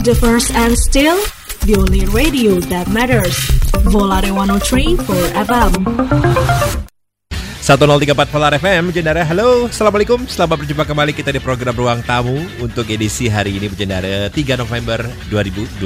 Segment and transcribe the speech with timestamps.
[0.00, 1.20] The first and still
[1.68, 3.36] the only radio that matters.
[3.92, 5.84] Volare 103 for FM.
[7.60, 9.28] 1034 Polar FM, Jendara.
[9.28, 10.24] Halo, Assalamualaikum.
[10.24, 12.32] Selamat berjumpa kembali kita di program Ruang Tamu
[12.64, 15.84] untuk edisi hari ini, Jendara 3 November 2022.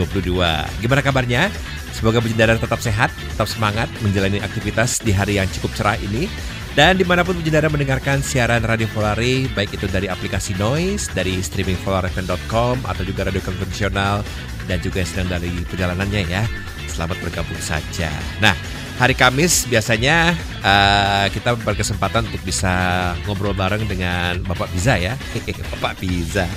[0.78, 1.50] Gimana kabarnya?
[1.90, 6.30] Semoga Jendara tetap sehat, tetap semangat menjalani aktivitas di hari yang cukup cerah ini.
[6.74, 11.38] Dan di mana pun Jendara mendengarkan siaran Radio Volare, baik itu dari aplikasi Noise, dari
[11.38, 14.26] streaming polarfm.com, atau juga radio konvensional,
[14.66, 16.42] dan juga sedang dari perjalanannya ya.
[16.90, 18.10] Selamat bergabung saja.
[18.42, 18.58] Nah,
[18.98, 20.34] hari Kamis biasanya
[20.66, 22.74] uh, kita berkesempatan untuk bisa
[23.22, 25.14] ngobrol bareng dengan Bapak Biza ya,
[25.78, 26.50] Bapak Biza,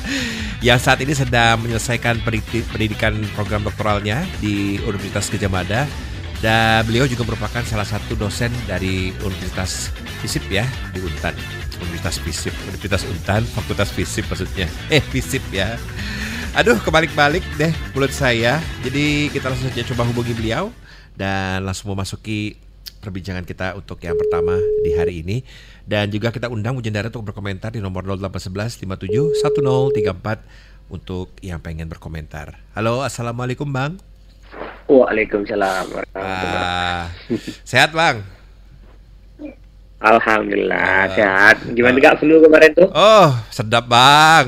[0.65, 2.25] yang saat ini sedang menyelesaikan
[2.73, 5.85] pendidikan program doktoralnya di Universitas Gajah Mada
[6.37, 9.89] dan beliau juga merupakan salah satu dosen dari Universitas
[10.21, 11.33] FISIP ya di Untan.
[11.77, 14.67] Universitas FISIP, Universitas Untan, Fakultas FISIP maksudnya.
[14.93, 15.77] Eh, FISIP ya.
[16.57, 18.57] Aduh, kebalik-balik deh mulut saya.
[18.81, 20.73] Jadi kita langsung saja coba hubungi beliau
[21.13, 22.57] dan langsung memasuki
[22.97, 25.45] perbincangan kita untuk yang pertama di hari ini.
[25.85, 31.87] Dan juga kita undang Mujendara untuk berkomentar di nomor 0811 57 1034 untuk yang pengen
[31.87, 32.57] berkomentar.
[32.73, 34.01] Halo, Assalamualaikum Bang.
[34.87, 35.85] Waalaikumsalam.
[36.15, 37.11] Ah,
[37.67, 38.23] sehat bang?
[39.97, 41.55] Alhamdulillah uh, sehat.
[41.73, 42.89] Gimana uh, gak flu kemarin tuh?
[42.93, 44.47] Oh sedap bang.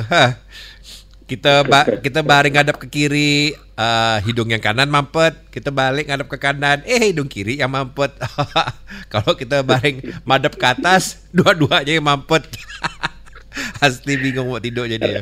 [1.29, 5.37] Kita ba kita baring ngadap ke kiri, uh, hidung yang kanan mampet.
[5.53, 8.13] Kita balik ngadap ke kanan, eh hidung kiri yang mampet.
[9.13, 12.49] Kalau kita baring madep ke atas, dua-duanya yang mampet.
[13.83, 15.21] Asli bingung mau tidur jadi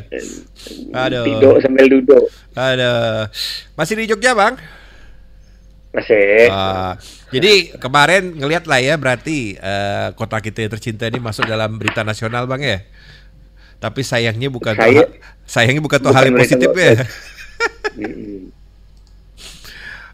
[0.92, 1.24] Aduh.
[1.24, 2.24] Tidur sambil duduk.
[2.56, 3.28] Aduh.
[3.74, 4.56] Masih di Jogja bang?
[5.98, 6.46] Masih.
[6.48, 6.94] Uh,
[7.34, 12.06] jadi kemarin ngelihat lah ya berarti uh, kota kita yang tercinta ini masuk dalam berita
[12.06, 12.78] nasional bang ya.
[13.78, 16.98] Tapi sayangnya bukan Saya, tuh, sayangnya bukan, tuh hal yang positif ya.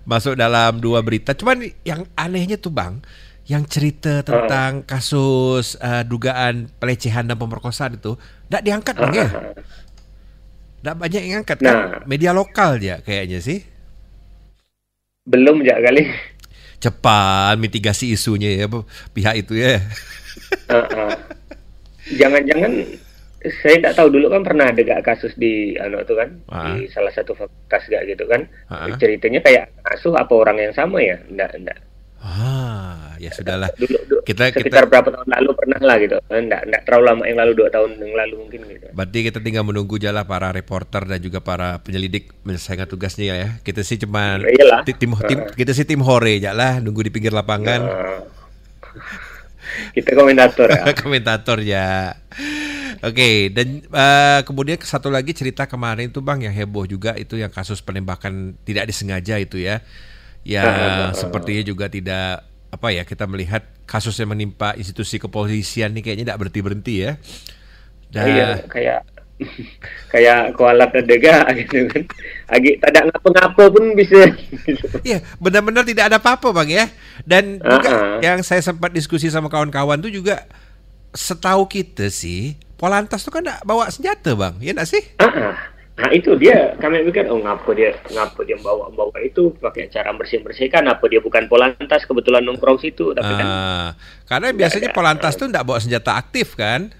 [0.05, 1.33] masuk dalam dua berita.
[1.33, 3.01] Cuman yang anehnya tuh bang,
[3.49, 4.87] yang cerita tentang uh.
[4.89, 9.29] kasus uh, dugaan pelecehan dan pemerkosaan itu, tidak diangkat bang ya.
[10.85, 11.65] Tidak banyak yang angkat kan?
[11.65, 11.81] nah.
[11.97, 13.65] kan media lokal ya kayaknya sih.
[15.25, 16.09] Belum ya kali.
[16.81, 18.69] Cepat mitigasi isunya ya
[19.17, 19.81] pihak itu ya.
[22.13, 22.73] Jangan-jangan
[23.65, 26.89] saya tidak tahu dulu kan pernah ada gak kasus di anu tuh kan uh di
[26.89, 28.45] salah satu fakultas gak gitu kan.
[28.69, 31.17] Uh ceritanya kayak asuh apa orang yang sama ya?
[31.29, 31.79] Enggak enggak
[32.25, 33.69] Ah, ya sudahlah.
[33.77, 36.17] Dulu, dulu kita sekitar kita, berapa tahun lalu pernah lah gitu.
[36.33, 38.87] Enggak, enggak terlalu lama yang lalu dua tahun yang lalu mungkin gitu.
[38.97, 43.49] Berarti kita tinggal menunggu jalan para reporter dan juga para penyelidik menyelesaikan tugasnya ya.
[43.61, 44.41] Kita sih cuma
[44.89, 47.81] tim, tim, tim kita sih tim hore ya lah, nunggu di pinggir lapangan.
[47.85, 48.21] Uh,
[49.93, 50.83] kita komentator ya.
[51.05, 52.17] komentator ya.
[53.05, 57.37] Oke, okay, dan uh, kemudian satu lagi cerita kemarin tuh Bang yang heboh juga itu
[57.37, 59.85] yang kasus penembakan tidak disengaja itu ya
[60.45, 66.33] yang sepertinya juga tidak apa ya kita melihat kasus yang menimpa institusi kepolisian ini kayaknya
[66.33, 67.13] tidak berhenti berhenti ya.
[68.13, 69.01] Dan, iya kayak
[70.13, 72.05] kayak koala terdega gitu kan.
[72.53, 74.21] Agi tidak ngapa-ngapa pun bisa.
[75.09, 76.85] Iya, benar-benar tidak ada apa-apa bang ya.
[77.25, 78.19] Dan juga uh -uh.
[78.21, 80.45] yang saya sempat diskusi sama kawan-kawan tuh juga
[81.15, 85.03] setahu kita sih Polantas tuh kan bawa senjata bang, ya enggak sih?
[85.23, 85.55] Uh -uh.
[85.95, 90.11] Nah itu dia kami pikir oh ngapa dia ngapa dia bawa bawa itu pakai cara
[90.11, 93.89] bersih bersihkan apa dia bukan polantas kebetulan nongkrong situ tapi kan uh,
[94.27, 94.97] karena biasanya ada.
[94.99, 96.91] polantas tuh tidak bawa senjata aktif kan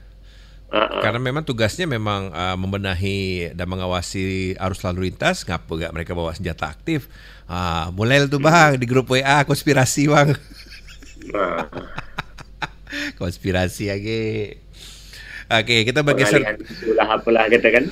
[0.71, 1.03] uh, uh.
[1.03, 6.31] karena memang tugasnya memang uh, membenahi dan mengawasi arus lalu lintas ngapa gak mereka bawa
[6.31, 7.11] senjata aktif
[7.51, 10.39] uh, mulai tuh bang di grup WA konspirasi bang
[11.35, 11.67] uh.
[13.21, 14.23] konspirasi lagi
[15.53, 16.41] Oke, kita bergeser.
[16.97, 17.85] apalah kita kan.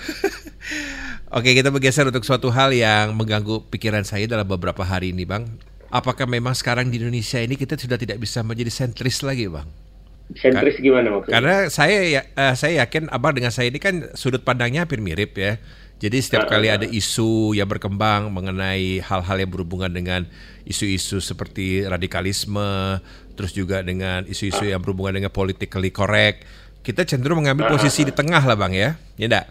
[1.36, 5.48] Oke, kita bergeser untuk suatu hal yang mengganggu pikiran saya dalam beberapa hari ini, Bang.
[5.92, 9.68] Apakah memang sekarang di Indonesia ini kita sudah tidak bisa menjadi sentris lagi, Bang?
[10.32, 11.34] Sentris gimana maksudnya?
[11.36, 15.36] Karena saya ya, uh, saya yakin Abang dengan saya ini kan sudut pandangnya hampir mirip
[15.36, 15.60] ya.
[16.02, 20.26] Jadi setiap uh, kali ada isu yang berkembang mengenai hal-hal yang berhubungan dengan
[20.66, 22.98] isu-isu seperti radikalisme,
[23.38, 26.44] terus juga dengan isu-isu yang berhubungan dengan politically correct,
[26.82, 29.46] kita cenderung mengambil posisi di tengah lah bang ya, ya enggak?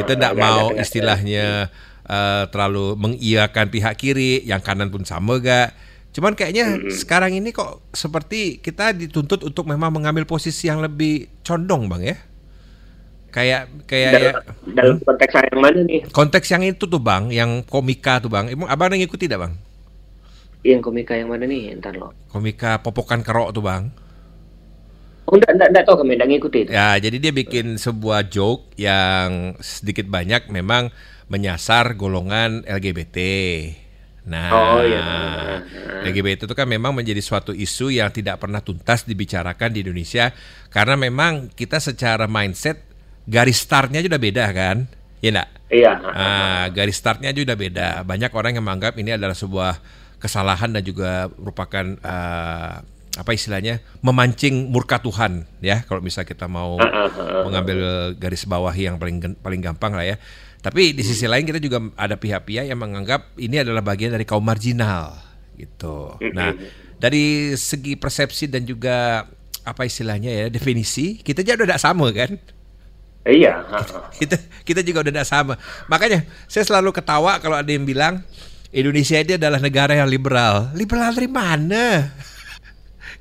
[0.00, 1.68] Kita enggak mau istilahnya
[2.08, 5.76] uh, terlalu mengiyakan pihak kiri, yang kanan pun sama gak.
[6.10, 6.90] Cuman kayaknya hmm.
[6.90, 12.16] sekarang ini kok seperti kita dituntut untuk memang mengambil posisi yang lebih condong bang ya.
[13.30, 14.40] Kayak kayak dalam, ya,
[14.74, 15.06] dalam hmm?
[15.06, 16.00] konteks yang mana nih?
[16.10, 18.50] Konteks yang itu tuh bang, yang komika tuh bang.
[18.50, 19.52] Emang abang yang ikuti tidak bang?
[20.66, 21.78] Yang komika yang mana nih?
[21.78, 22.10] Entar lo.
[22.26, 23.94] Komika popokan kerok tuh bang.
[25.30, 26.70] Oh, enggak, enggak, enggak tahu kami, enggak ngikuti itu.
[26.74, 30.90] Ya, jadi dia bikin sebuah joke yang sedikit banyak memang
[31.30, 33.18] menyasar golongan LGBT.
[34.26, 35.06] Nah, oh, iya.
[36.02, 40.34] LGBT itu kan memang menjadi suatu isu yang tidak pernah tuntas dibicarakan di Indonesia
[40.74, 42.82] karena memang kita secara mindset
[43.30, 44.90] garis startnya sudah beda kan,
[45.22, 45.48] ya enggak?
[45.70, 45.92] Iya.
[46.02, 48.02] Nah, garis startnya juga beda.
[48.02, 49.78] Banyak orang yang menganggap ini adalah sebuah
[50.18, 52.82] kesalahan dan juga merupakan uh,
[53.18, 56.78] apa istilahnya memancing murka Tuhan ya kalau misalnya kita mau
[57.42, 60.16] mengambil garis bawah yang paling paling gampang lah ya.
[60.60, 64.44] Tapi di sisi lain kita juga ada pihak-pihak yang menganggap ini adalah bagian dari kaum
[64.44, 65.16] marginal
[65.56, 66.20] gitu.
[66.36, 66.52] Nah,
[67.00, 69.24] dari segi persepsi dan juga
[69.64, 72.36] apa istilahnya ya definisi kita juga udah sama kan?
[73.24, 73.64] Iya.
[74.20, 75.56] Kita kita juga udah sama.
[75.88, 78.20] Makanya saya selalu ketawa kalau ada yang bilang
[78.70, 80.70] Indonesia ini adalah negara yang liberal.
[80.76, 82.12] Liberal dari mana?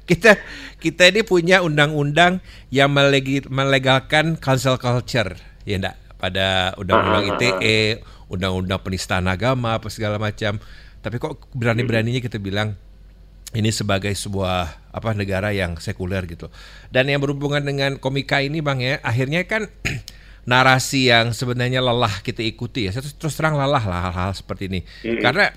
[0.10, 0.42] Kita
[0.82, 2.42] kita ini punya undang-undang
[2.74, 5.38] yang melegalkan cancel culture,
[5.70, 6.10] ya enggak?
[6.20, 7.92] pada undang-undang ah, ah, ITE, ah,
[8.28, 10.60] undang-undang penistaan agama apa segala macam.
[11.00, 12.76] Tapi kok berani-beraninya kita bilang
[13.56, 16.52] ini sebagai sebuah apa negara yang sekuler gitu.
[16.92, 19.72] Dan yang berhubungan dengan komika ini Bang ya, akhirnya kan
[20.52, 22.94] narasi yang sebenarnya lelah kita ikuti ya.
[22.94, 24.84] Terus, terus terang lelah lah hal-hal seperti ini.
[25.24, 25.56] Karena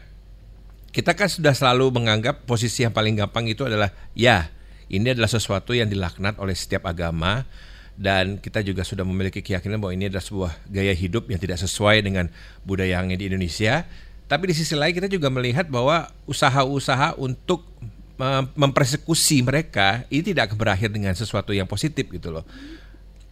[0.93, 4.53] kita kan sudah selalu menganggap posisi yang paling gampang itu adalah ya,
[4.93, 7.49] ini adalah sesuatu yang dilaknat oleh setiap agama
[7.97, 12.05] dan kita juga sudah memiliki keyakinan bahwa ini adalah sebuah gaya hidup yang tidak sesuai
[12.05, 12.29] dengan
[12.65, 13.89] budaya yang di Indonesia.
[14.29, 17.65] Tapi di sisi lain kita juga melihat bahwa usaha-usaha untuk
[18.55, 22.45] mempersekusi mereka ini tidak akan berakhir dengan sesuatu yang positif gitu loh.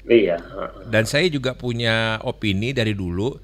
[0.09, 0.41] Iya.
[0.89, 3.37] Dan saya juga punya opini dari dulu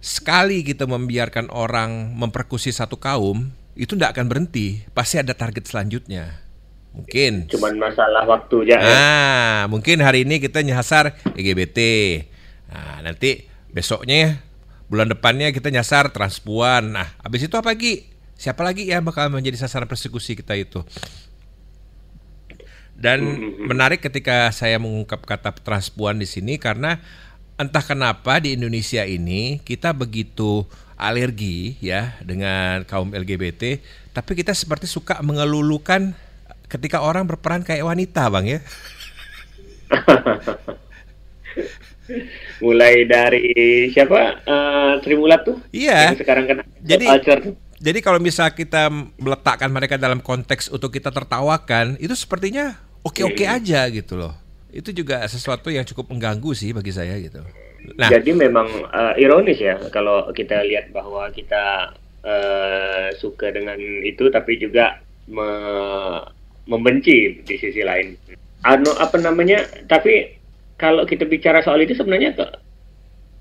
[0.00, 6.42] sekali kita membiarkan orang memperkusi satu kaum itu tidak akan berhenti, pasti ada target selanjutnya.
[6.90, 7.46] Mungkin.
[7.46, 8.82] Cuman masalah waktu aja.
[8.82, 11.78] Nah, mungkin hari ini kita nyasar LGBT.
[12.66, 14.42] Nah, nanti besoknya
[14.90, 16.98] bulan depannya kita nyasar transpuan.
[16.98, 18.10] Nah, habis itu apa lagi?
[18.34, 20.82] Siapa lagi yang bakal menjadi sasaran persekusi kita itu?
[23.00, 23.64] Dan mm-hmm.
[23.64, 27.00] menarik ketika saya mengungkap kata transpuan di sini karena
[27.60, 30.64] entah kenapa di Indonesia ini kita begitu
[30.96, 33.76] alergi ya dengan kaum LGBT,
[34.16, 36.16] tapi kita seperti suka mengelulukan
[36.72, 38.64] ketika orang berperan kayak wanita, Bang ya?
[42.64, 44.40] Mulai dari siapa?
[44.42, 45.60] Uh, Trimulat tuh?
[45.70, 46.16] Iya.
[46.16, 47.40] Yang sekarang kan jadi culture.
[47.80, 53.56] Jadi kalau misal kita meletakkan mereka dalam konteks untuk kita tertawakan, itu sepertinya oke-oke hmm.
[53.56, 54.36] aja gitu loh.
[54.70, 57.42] Itu juga sesuatu yang cukup mengganggu sih bagi saya gitu.
[57.96, 64.28] Nah, jadi memang uh, ironis ya kalau kita lihat bahwa kita uh, suka dengan itu
[64.28, 65.48] tapi juga me
[66.68, 68.14] membenci di sisi lain.
[68.62, 69.64] Anu apa namanya?
[69.88, 70.38] Tapi
[70.76, 72.46] kalau kita bicara soal itu sebenarnya ke,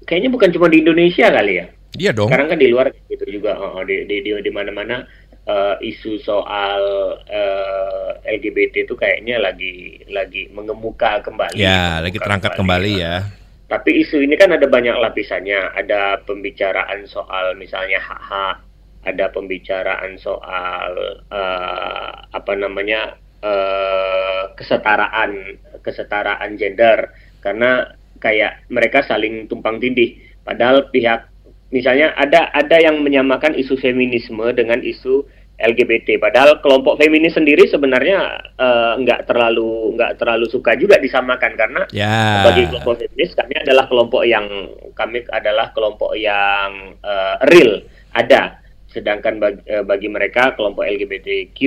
[0.07, 1.65] kayaknya bukan cuma di Indonesia kali ya.
[1.99, 2.29] Iya dong.
[2.31, 5.03] Sekarang kan di luar gitu juga oh, di di di, di mana-mana
[5.49, 6.81] uh, isu soal
[7.25, 11.57] uh, eh, LGBT itu kayaknya lagi lagi mengemuka kembali.
[11.57, 13.25] Ya, lagi terangkat kembali, kembali ya.
[13.25, 13.37] ya.
[13.69, 15.73] Tapi isu ini kan ada banyak lapisannya.
[15.73, 18.69] Ada pembicaraan soal misalnya hak-hak
[19.07, 20.91] ada pembicaraan soal
[21.31, 27.07] uh, apa namanya uh, kesetaraan kesetaraan gender
[27.39, 31.31] karena kayak mereka saling tumpang tindih padahal pihak
[31.71, 35.23] misalnya ada ada yang menyamakan isu feminisme dengan isu
[35.59, 41.81] LGBT padahal kelompok feminis sendiri sebenarnya uh, nggak terlalu nggak terlalu suka juga disamakan karena
[41.91, 42.47] yeah.
[42.47, 44.45] bagi kelompok feminis kami adalah kelompok yang
[44.95, 47.83] kami adalah kelompok yang uh, real
[48.15, 51.59] ada Sedangkan bagi, eh, bagi mereka kelompok LGBTQ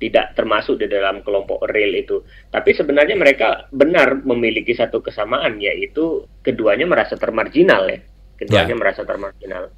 [0.00, 2.24] tidak termasuk di dalam kelompok real itu.
[2.48, 8.00] Tapi sebenarnya mereka benar memiliki satu kesamaan yaitu keduanya merasa termarginal ya.
[8.38, 8.80] Keduanya ya.
[8.80, 9.68] merasa termarginal.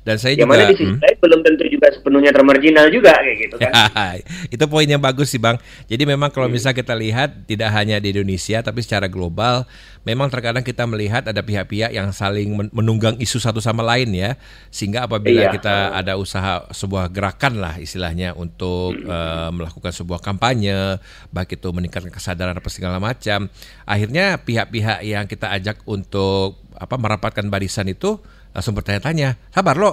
[0.00, 1.02] Dan saya yang juga mana di sisi hmm?
[1.04, 3.72] lain belum tentu juga sepenuhnya termarginal juga kayak gitu kan.
[4.54, 5.60] itu poin yang bagus sih Bang.
[5.92, 6.56] Jadi memang kalau hmm.
[6.56, 9.68] misalnya kita lihat tidak hanya di Indonesia tapi secara global
[10.08, 14.40] memang terkadang kita melihat ada pihak-pihak yang saling menunggang isu satu sama lain ya.
[14.72, 15.52] Sehingga apabila iya.
[15.52, 19.04] kita ada usaha sebuah gerakan lah istilahnya untuk hmm.
[19.04, 20.96] uh, melakukan sebuah kampanye
[21.28, 23.52] baik itu meningkatkan kesadaran apa segala macam,
[23.84, 28.16] akhirnya pihak-pihak yang kita ajak untuk apa merapatkan barisan itu
[28.50, 29.92] langsung bertanya-tanya, sabar lo,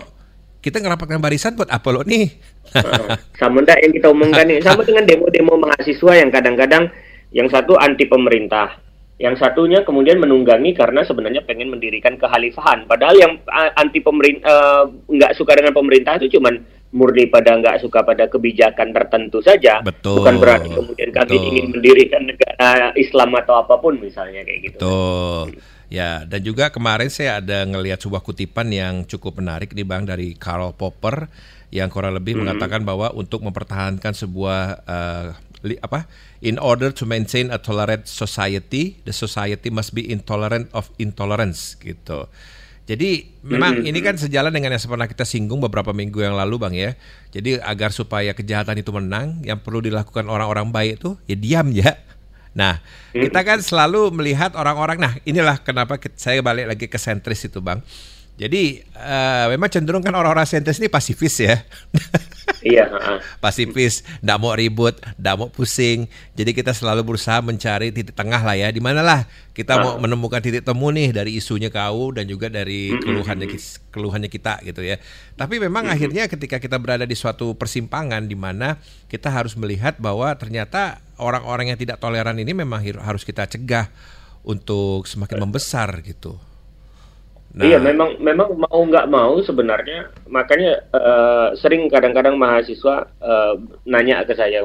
[0.62, 2.28] kita ngerapatkan barisan buat apa lo nih?
[3.40, 6.92] sama enggak yang kita omongkan ini sama dengan demo-demo mahasiswa yang kadang-kadang
[7.32, 8.76] yang satu anti pemerintah,
[9.22, 12.88] yang satunya kemudian menunggangi karena sebenarnya pengen mendirikan kehalifahan.
[12.88, 13.34] Padahal yang
[13.76, 16.60] anti pemerintah uh, nggak suka dengan pemerintah itu cuman
[16.96, 19.84] murni pada nggak suka pada kebijakan tertentu saja.
[19.84, 20.24] Betul.
[20.24, 21.48] Bukan berarti kemudian kami Betul.
[21.52, 24.80] ingin mendirikan negara Islam atau apa pun misalnya kayak gitu.
[24.80, 25.48] Betul.
[25.88, 30.36] Ya, dan juga kemarin saya ada ngelihat sebuah kutipan yang cukup menarik nih Bang dari
[30.36, 31.32] Karl Popper
[31.72, 32.44] yang kurang lebih hmm.
[32.44, 35.26] mengatakan bahwa untuk mempertahankan sebuah uh,
[35.64, 36.04] li, apa?
[36.44, 42.28] In order to maintain a tolerant society, the society must be intolerant of intolerance gitu.
[42.88, 43.90] Jadi memang hmm.
[43.92, 46.96] ini kan sejalan dengan yang pernah kita singgung beberapa minggu yang lalu Bang ya.
[47.32, 51.96] Jadi agar supaya kejahatan itu menang, yang perlu dilakukan orang-orang baik itu ya diam ya.
[52.54, 52.80] Nah,
[53.12, 53.28] hmm.
[53.28, 54.98] kita kan selalu melihat orang-orang.
[55.02, 57.84] Nah, inilah kenapa saya balik lagi ke sentris itu, Bang.
[58.38, 61.58] Jadi uh, memang cenderung kan orang-orang sentris ini pasifis ya.
[62.62, 62.86] Iya.
[63.44, 66.06] pasifis, tidak mau ribut, tidak mau pusing.
[66.38, 68.70] Jadi kita selalu berusaha mencari titik tengah lah ya.
[68.70, 69.26] Di manalah
[69.58, 73.50] kita mau menemukan titik temu nih dari isunya kau dan juga dari keluhannya
[73.90, 75.02] keluhannya kita gitu ya.
[75.34, 78.78] Tapi memang akhirnya ketika kita berada di suatu persimpangan di mana
[79.10, 83.90] kita harus melihat bahwa ternyata orang-orang yang tidak toleran ini memang harus kita cegah
[84.46, 86.38] untuk semakin membesar gitu.
[87.58, 87.66] Nah.
[87.66, 94.38] Iya, memang memang mau nggak mau sebenarnya makanya uh, sering kadang-kadang mahasiswa uh, nanya ke
[94.38, 94.62] saya,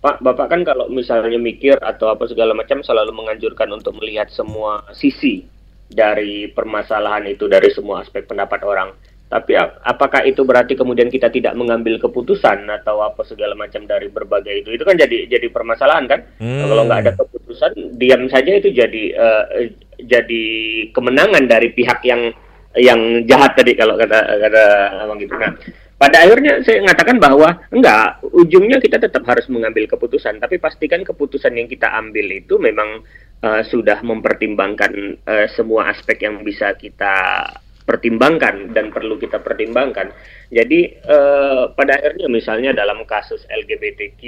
[0.00, 4.80] Pak, Bapak kan kalau misalnya mikir atau apa segala macam selalu menganjurkan untuk melihat semua
[4.96, 5.44] sisi
[5.92, 8.96] dari permasalahan itu dari semua aspek pendapat orang.
[9.32, 14.60] Tapi apakah itu berarti kemudian kita tidak mengambil keputusan atau apa segala macam dari berbagai
[14.64, 14.76] itu?
[14.76, 16.20] Itu kan jadi jadi permasalahan kan?
[16.36, 16.68] Hmm.
[16.68, 19.44] Kalau nggak ada keputusan, diam saja itu jadi uh,
[20.06, 20.44] jadi
[20.90, 22.32] kemenangan dari pihak yang
[22.72, 24.64] yang jahat tadi kalau kata kata
[25.04, 25.36] abang gitu.
[25.36, 25.52] Nah,
[26.00, 31.54] pada akhirnya saya mengatakan bahwa enggak, ujungnya kita tetap harus mengambil keputusan, tapi pastikan keputusan
[31.54, 33.04] yang kita ambil itu memang
[33.44, 37.46] uh, sudah mempertimbangkan uh, semua aspek yang bisa kita
[37.84, 40.14] pertimbangkan dan perlu kita pertimbangkan.
[40.54, 44.22] Jadi eh, pada akhirnya misalnya dalam kasus LGBTQ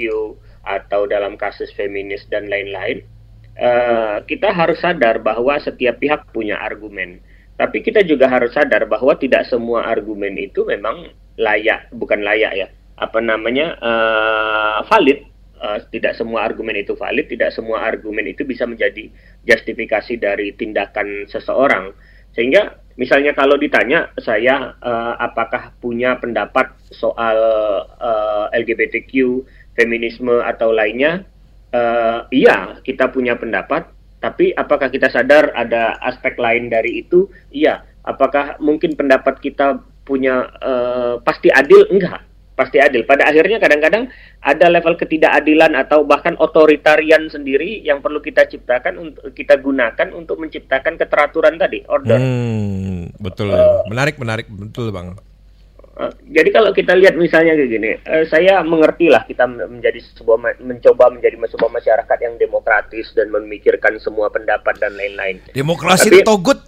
[0.65, 2.99] atau dalam kasus feminis dan lain-lain,
[3.55, 7.19] eh, kita harus sadar bahwa setiap pihak punya argumen.
[7.55, 11.07] Tapi kita juga harus sadar bahwa tidak semua argumen itu memang
[11.39, 12.67] layak, bukan layak ya,
[12.99, 15.19] apa namanya eh, valid.
[15.55, 19.07] Uh, tidak semua argumen itu valid, tidak semua argumen itu bisa menjadi
[19.47, 21.95] justifikasi dari tindakan seseorang.
[22.35, 27.35] Sehingga Misalnya kalau ditanya saya uh, apakah punya pendapat soal
[27.99, 29.43] uh, LGBTQ,
[29.75, 31.27] feminisme atau lainnya,
[31.75, 33.91] uh, iya kita punya pendapat.
[34.23, 37.29] Tapi apakah kita sadar ada aspek lain dari itu?
[37.53, 37.85] Iya.
[38.01, 41.85] Apakah mungkin pendapat kita punya uh, pasti adil?
[41.93, 43.03] Enggak pasti adil.
[43.03, 44.07] Pada akhirnya kadang-kadang
[44.39, 50.39] ada level ketidakadilan atau bahkan otoritarian sendiri yang perlu kita ciptakan untuk kita gunakan untuk
[50.39, 52.15] menciptakan keteraturan tadi, order.
[52.15, 53.51] Hmm, betul.
[53.51, 55.19] Uh, menarik, menarik, betul, Bang.
[55.95, 60.59] Uh, jadi kalau kita lihat misalnya kayak gini, uh, saya mengerti lah kita menjadi sebuah
[60.59, 65.39] mencoba menjadi sebuah masyarakat yang demokratis dan memikirkan semua pendapat dan lain-lain.
[65.55, 66.59] Demokrasi Tapi, itu togut.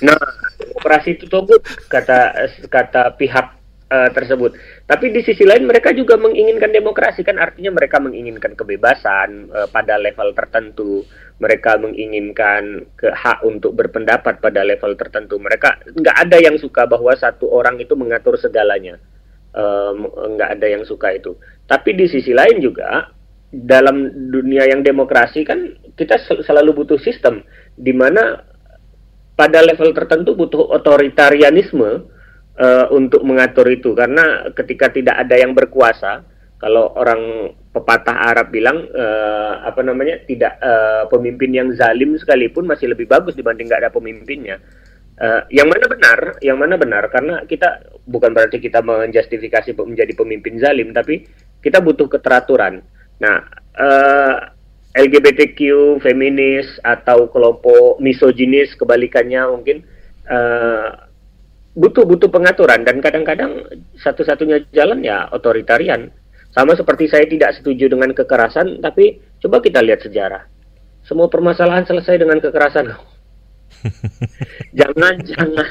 [0.00, 0.16] Nah,
[0.56, 1.60] demokrasi itu togut
[1.92, 3.52] kata kata pihak
[3.92, 4.56] uh, tersebut.
[4.86, 10.00] Tapi di sisi lain mereka juga menginginkan demokrasi kan artinya mereka menginginkan kebebasan uh, pada
[10.00, 11.04] level tertentu.
[11.36, 15.36] Mereka menginginkan ke hak untuk berpendapat pada level tertentu.
[15.36, 18.96] Mereka nggak ada yang suka bahwa satu orang itu mengatur segalanya.
[19.56, 21.36] Um, nggak ada yang suka itu.
[21.68, 23.12] Tapi di sisi lain juga
[23.52, 27.40] dalam dunia yang demokrasi kan kita sel selalu butuh sistem
[27.78, 28.42] di mana
[29.36, 32.08] pada level tertentu butuh otoritarianisme
[32.56, 36.24] uh, untuk mengatur itu karena ketika tidak ada yang berkuasa
[36.56, 42.96] kalau orang pepatah Arab bilang uh, apa namanya tidak uh, pemimpin yang zalim sekalipun masih
[42.96, 44.56] lebih bagus dibanding nggak ada pemimpinnya.
[45.16, 50.60] Uh, yang mana benar yang mana benar karena kita bukan berarti kita menjustifikasi menjadi pemimpin
[50.60, 51.28] zalim tapi
[51.60, 52.80] kita butuh keteraturan.
[53.20, 53.36] Nah
[53.76, 54.36] uh,
[54.96, 55.60] LGBTQ
[56.00, 59.84] feminis atau kelompok misoginis kebalikannya mungkin
[60.24, 61.04] uh,
[61.76, 62.80] butuh butuh pengaturan.
[62.82, 63.60] Dan kadang-kadang
[64.00, 66.08] satu-satunya jalan ya otoritarian.
[66.56, 70.48] Sama seperti saya tidak setuju dengan kekerasan, tapi coba kita lihat sejarah.
[71.04, 72.96] Semua permasalahan selesai dengan kekerasan.
[74.80, 75.68] jangan, jangan.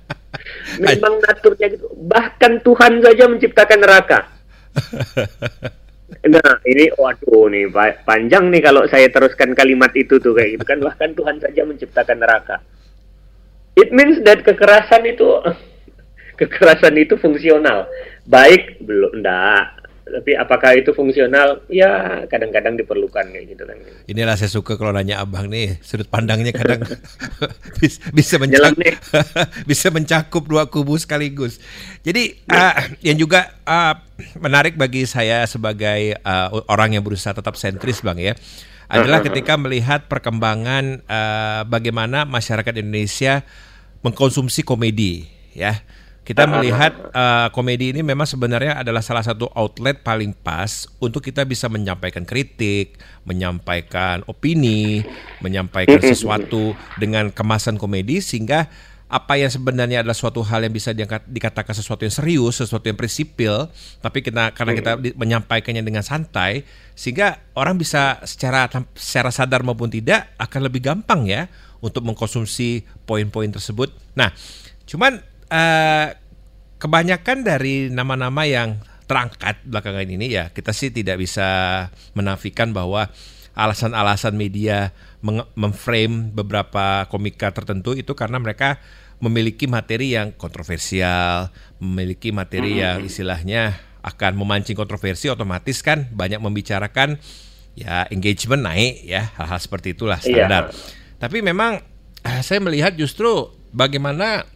[0.88, 1.84] Memang naturnya gitu.
[1.92, 4.18] Bahkan Tuhan saja menciptakan neraka.
[6.20, 7.70] Nah, ini waduh nih
[8.04, 10.76] panjang nih kalau saya teruskan kalimat itu tuh kayak gitu kan.
[10.82, 12.60] Bahkan Tuhan saja menciptakan neraka.
[13.78, 15.24] It means that kekerasan itu
[16.36, 17.88] kekerasan itu fungsional.
[18.28, 19.79] Baik belum enggak.
[20.10, 21.62] Tapi apakah itu fungsional?
[21.70, 23.76] Ya kadang-kadang diperlukan kayak gitu kan.
[24.10, 26.82] Inilah saya suka kalau nanya abang nih sudut pandangnya kadang
[28.16, 28.76] bisa mencakup,
[29.70, 31.62] bisa mencakup dua kubu sekaligus.
[32.02, 32.74] Jadi uh,
[33.06, 33.94] yang juga uh,
[34.42, 38.34] menarik bagi saya sebagai uh, orang yang berusaha tetap sentris bang ya
[38.90, 43.46] adalah ketika melihat perkembangan uh, bagaimana masyarakat Indonesia
[44.02, 45.78] mengkonsumsi komedi, ya.
[46.20, 51.42] Kita melihat uh, komedi ini memang sebenarnya adalah salah satu outlet paling pas untuk kita
[51.42, 55.02] bisa menyampaikan kritik, menyampaikan opini,
[55.42, 58.70] menyampaikan sesuatu dengan kemasan komedi sehingga
[59.10, 62.94] apa yang sebenarnya adalah suatu hal yang bisa diangkat, dikatakan sesuatu yang serius, sesuatu yang
[62.94, 63.66] prinsipil,
[63.98, 66.62] tapi kita karena kita di, menyampaikannya dengan santai,
[66.94, 71.50] sehingga orang bisa secara secara sadar maupun tidak akan lebih gampang ya
[71.82, 73.90] untuk mengkonsumsi poin-poin tersebut.
[74.14, 74.30] Nah,
[74.86, 75.18] cuman
[75.50, 76.06] uh,
[76.80, 81.48] kebanyakan dari nama-nama yang terangkat belakangan ini ya kita sih tidak bisa
[82.14, 83.10] menafikan bahwa
[83.58, 84.94] alasan-alasan media
[85.58, 88.80] memframe beberapa komika tertentu itu karena mereka
[89.20, 97.20] memiliki materi yang kontroversial, memiliki materi yang istilahnya akan memancing kontroversi otomatis kan banyak membicarakan
[97.76, 100.48] ya engagement naik ya hal-hal seperti itulah iya.
[100.48, 100.62] standar.
[100.72, 101.20] Iya.
[101.20, 101.84] Tapi memang
[102.24, 104.48] eh, saya melihat justru bagaimana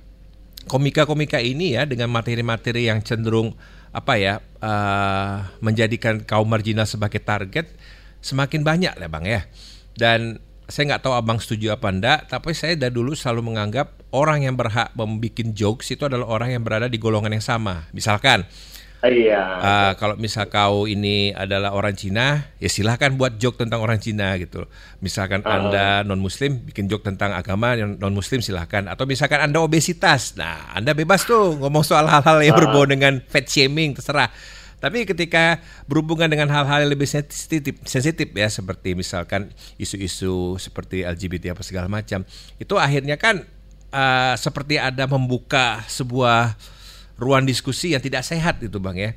[0.66, 3.56] komika-komika ini ya dengan materi-materi yang cenderung
[3.94, 7.70] apa ya uh, menjadikan kaum marginal sebagai target
[8.24, 9.40] semakin banyak lah bang ya.
[9.94, 14.48] Dan saya nggak tahu abang setuju apa enggak, tapi saya dari dulu selalu menganggap orang
[14.48, 17.84] yang berhak membuat jokes itu adalah orang yang berada di golongan yang sama.
[17.92, 18.48] Misalkan,
[19.04, 19.42] Iya.
[19.60, 24.32] Uh, kalau misal kau ini adalah orang Cina, ya silahkan buat joke tentang orang Cina
[24.40, 24.64] gitu.
[25.04, 25.52] Misalkan uh.
[25.52, 28.88] anda non Muslim bikin joke tentang agama yang non Muslim silahkan.
[28.88, 32.60] Atau misalkan anda obesitas, nah anda bebas tuh ngomong soal hal-hal yang uh.
[32.64, 34.32] berbau dengan fat shaming terserah.
[34.80, 39.48] Tapi ketika berhubungan dengan hal-hal yang lebih sensitif, sensitif ya seperti misalkan
[39.80, 42.20] isu-isu seperti LGBT apa segala macam,
[42.60, 43.44] itu akhirnya kan
[43.92, 46.52] uh, seperti ada membuka sebuah
[47.18, 49.10] ruang diskusi yang tidak sehat itu bang ya.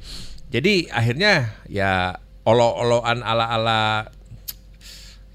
[0.48, 2.16] Jadi akhirnya ya
[2.48, 4.08] olo-oloan ala-ala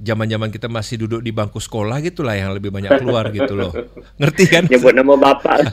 [0.03, 3.71] zaman-zaman kita masih duduk di bangku sekolah gitulah yang lebih banyak keluar gitu loh.
[4.19, 4.65] Ngerti kan?
[4.67, 5.71] Nyebut nama bapak.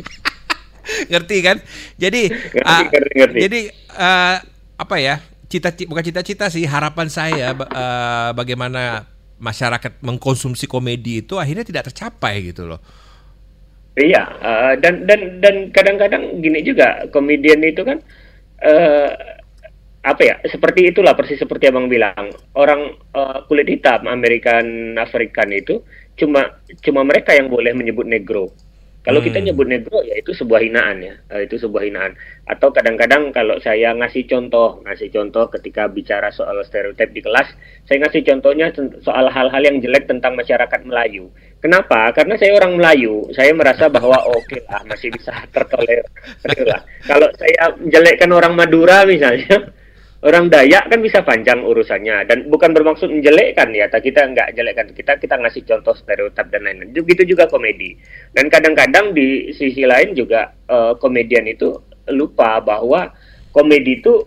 [1.12, 1.56] ngerti kan?
[1.94, 3.38] Jadi ngerti, uh, ngerti, ngerti.
[3.46, 3.60] jadi
[3.94, 4.36] uh,
[4.80, 5.16] apa ya?
[5.50, 9.02] Cita, cita bukan cita-cita sih harapan saya uh, bagaimana
[9.42, 12.78] masyarakat mengkonsumsi komedi itu akhirnya tidak tercapai gitu loh.
[13.98, 17.98] Iya, uh, dan dan dan kadang-kadang gini juga komedian itu kan
[18.62, 19.10] uh,
[20.00, 22.30] apa ya seperti itulah persis seperti abang bilang.
[22.54, 25.82] Orang uh, kulit hitam American African itu
[26.14, 28.54] cuma cuma mereka yang boleh menyebut negro
[29.00, 29.28] kalau hmm.
[29.32, 32.12] kita nyebut negro ya itu sebuah hinaan ya, uh, itu sebuah hinaan.
[32.44, 37.48] Atau kadang-kadang kalau saya ngasih contoh, ngasih contoh ketika bicara soal stereotip di kelas,
[37.88, 38.68] saya ngasih contohnya
[39.00, 41.32] soal hal-hal yang jelek tentang masyarakat Melayu.
[41.64, 42.12] Kenapa?
[42.12, 46.04] Karena saya orang Melayu, saya merasa bahwa oke okay lah masih bisa tertolerir.
[47.08, 49.72] Kalau saya menjelekkan orang Madura misalnya,
[50.20, 54.86] orang Dayak kan bisa panjang urusannya dan bukan bermaksud menjelekkan ya kita nggak jelekkan.
[54.92, 56.92] Kita kita ngasih contoh stereotip dan lain-lain.
[56.92, 57.96] Begitu juga komedi.
[58.36, 61.72] Dan kadang-kadang di sisi lain juga uh, komedian itu
[62.12, 63.08] lupa bahwa
[63.54, 64.20] komedi itu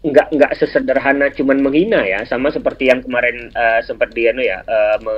[0.00, 2.20] nggak nggak sesederhana cuman menghina ya.
[2.28, 5.16] Sama seperti yang kemarin uh, sempat dia no ya uh, me,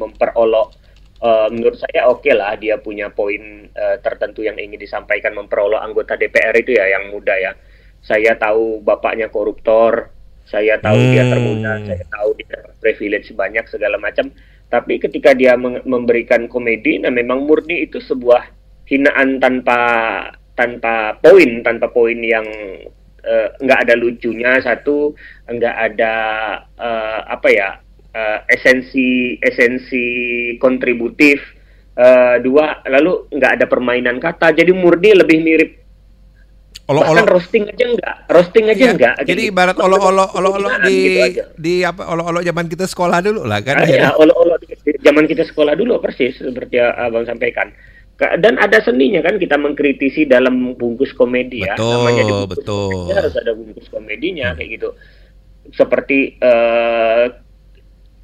[0.00, 0.80] memperolok
[1.20, 5.76] Uh, menurut saya oke okay lah dia punya poin uh, tertentu yang ingin disampaikan memperolok
[5.76, 7.52] anggota DPR itu ya yang muda ya
[8.00, 10.08] saya tahu bapaknya koruptor,
[10.48, 11.10] saya tahu hmm.
[11.14, 14.32] dia termuda, saya tahu dia privilege banyak segala macam.
[14.70, 18.50] Tapi ketika dia memberikan komedi, nah memang murni itu sebuah
[18.86, 19.80] hinaan tanpa
[20.54, 22.46] tanpa poin, tanpa poin yang
[23.22, 25.14] uh, nggak ada lucunya satu,
[25.50, 26.14] nggak ada
[26.78, 27.68] uh, apa ya
[28.14, 30.06] uh, esensi esensi
[30.58, 31.42] kontributif.
[32.00, 35.70] Uh, dua, lalu nggak ada permainan kata, jadi murni lebih mirip
[36.90, 37.22] Olo -olo.
[37.22, 38.90] Bahkan roasting aja enggak, roasting aja iya.
[38.90, 39.14] enggak.
[39.22, 39.52] Jadi gitu.
[39.54, 43.78] ibarat olo-olo olo-olo di gitu di apa olo-olo zaman kita sekolah dulu lah kan.
[43.78, 44.58] Nah, ya, olo-olo
[44.98, 47.70] zaman kita sekolah dulu persis seperti Abang sampaikan.
[48.20, 51.72] Dan ada seninya kan kita mengkritisi dalam bungkus komedi ya.
[51.78, 52.90] Betul, Namanya di bungkus betul.
[52.92, 54.56] Komedi, harus ada bungkus komedinya hmm.
[54.60, 54.88] kayak gitu.
[55.72, 57.24] Seperti uh,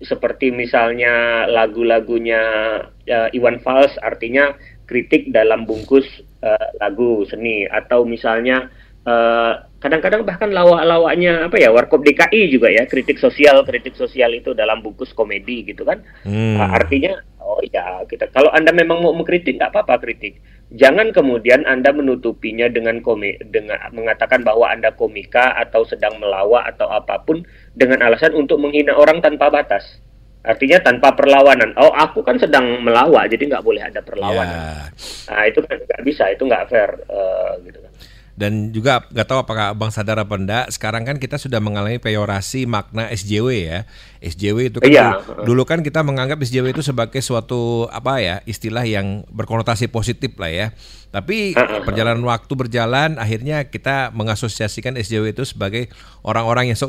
[0.02, 2.42] seperti misalnya lagu-lagunya
[2.84, 4.52] uh, Iwan Fals artinya
[4.86, 6.06] kritik dalam bungkus
[6.40, 7.66] uh, lagu seni.
[7.66, 8.70] Atau misalnya
[9.06, 14.56] uh, kadang-kadang bahkan lawak-lawaknya apa ya warkop DKI juga ya kritik sosial kritik sosial itu
[14.56, 16.02] dalam bungkus komedi gitu kan.
[16.26, 16.58] Hmm.
[16.58, 20.42] uh, artinya oh ya kita kalau anda memang mau mengkritik nggak apa-apa kritik.
[20.74, 26.90] Jangan kemudian anda menutupinya dengan komi dengan mengatakan bahwa anda komika atau sedang melawak atau
[26.90, 27.46] apa pun
[27.78, 30.02] dengan alasan untuk menghina orang tanpa batas
[30.46, 31.74] Artinya tanpa perlawanan.
[31.74, 34.54] Oh, aku kan sedang melawak, jadi nggak boleh ada perlawanan.
[34.54, 34.94] Ya.
[35.26, 37.92] Nah, itu kan nggak bisa, itu nggak fair, uh, gitu kan.
[38.36, 42.68] Dan juga nggak tahu apakah abang sadar apa enggak, sekarang kan kita sudah mengalami peyorasi
[42.68, 43.88] makna SJW ya.
[44.20, 45.06] SJW itu kan Iya.
[45.24, 50.36] dulu, dulu kan kita menganggap SJW itu sebagai suatu apa ya istilah yang berkonotasi positif
[50.36, 50.66] lah ya.
[51.08, 51.56] Tapi
[51.88, 55.88] perjalanan waktu berjalan, akhirnya kita mengasosiasikan SJW itu sebagai
[56.20, 56.76] orang-orang yang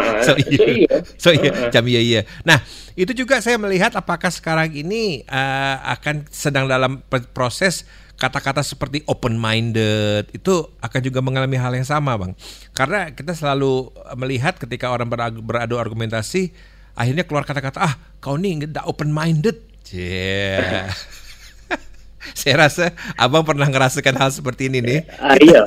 [0.26, 0.46] so iya.
[0.46, 0.96] So iya, iya.
[1.18, 2.20] so iya, jam iya iya.
[2.44, 2.60] Nah
[2.98, 7.00] itu juga saya melihat apakah sekarang ini eh, akan sedang dalam
[7.32, 7.88] proses
[8.20, 12.32] kata-kata seperti open minded itu akan juga mengalami hal yang sama bang.
[12.70, 16.54] Karena kita selalu melihat ketika orang beradu, beradu argumentasi
[16.92, 19.58] akhirnya keluar kata-kata ah kau nih nggak open minded.
[19.90, 20.92] Yeah.
[22.38, 25.00] saya rasa abang pernah ngerasakan hal seperti ini nih.
[25.18, 25.62] Ah, iya.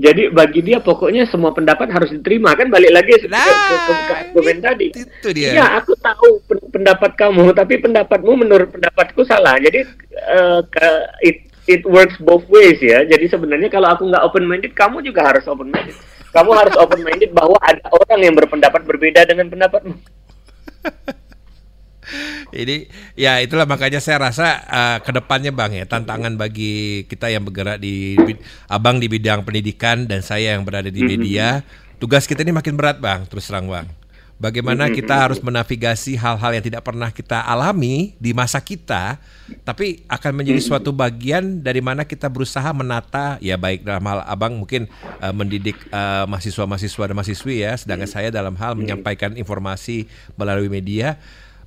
[0.00, 4.14] Jadi bagi dia pokoknya semua pendapat harus diterima kan balik lagi Nah, ke, ke, ke
[4.16, 4.86] argumen itu- tadi.
[4.96, 5.50] itu dia.
[5.54, 9.60] Iya, aku tahu pen- pendapat kamu, tapi pendapatmu menurut pendapatku salah.
[9.60, 11.36] Jadi eh, ke- it
[11.68, 13.04] it works both ways ya.
[13.04, 15.94] Jadi sebenarnya kalau aku nggak open minded, kamu juga harus open minded.
[16.30, 19.94] Kamu harus open minded bahwa ada orang yang berpendapat berbeda dengan pendapatmu.
[22.50, 27.46] Jadi ya itulah makanya saya rasa uh, ke depannya bang ya tantangan bagi kita yang
[27.46, 28.18] bergerak di
[28.66, 31.62] abang di bidang pendidikan dan saya yang berada di media
[32.02, 33.86] tugas kita ini makin berat bang terus terang bang.
[34.40, 39.20] Bagaimana kita harus menavigasi hal-hal yang tidak pernah kita alami di masa kita,
[39.68, 44.56] tapi akan menjadi suatu bagian dari mana kita berusaha menata, ya baik dalam hal abang
[44.56, 44.88] mungkin
[45.20, 50.08] uh, mendidik uh, mahasiswa-mahasiswa dan mahasiswi ya, sedangkan saya dalam hal menyampaikan informasi
[50.40, 51.20] melalui media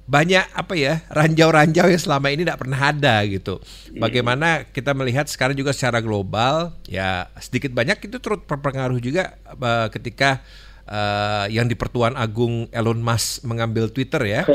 [0.03, 3.63] banyak apa ya ranjau-ranjau yang selama ini tidak pernah ada gitu.
[3.95, 9.87] Bagaimana kita melihat sekarang juga secara global ya sedikit banyak itu turut berpengaruh juga eh,
[9.95, 10.43] ketika
[10.91, 14.41] eh, yang di Pertuan Agung Elon Musk mengambil Twitter ya.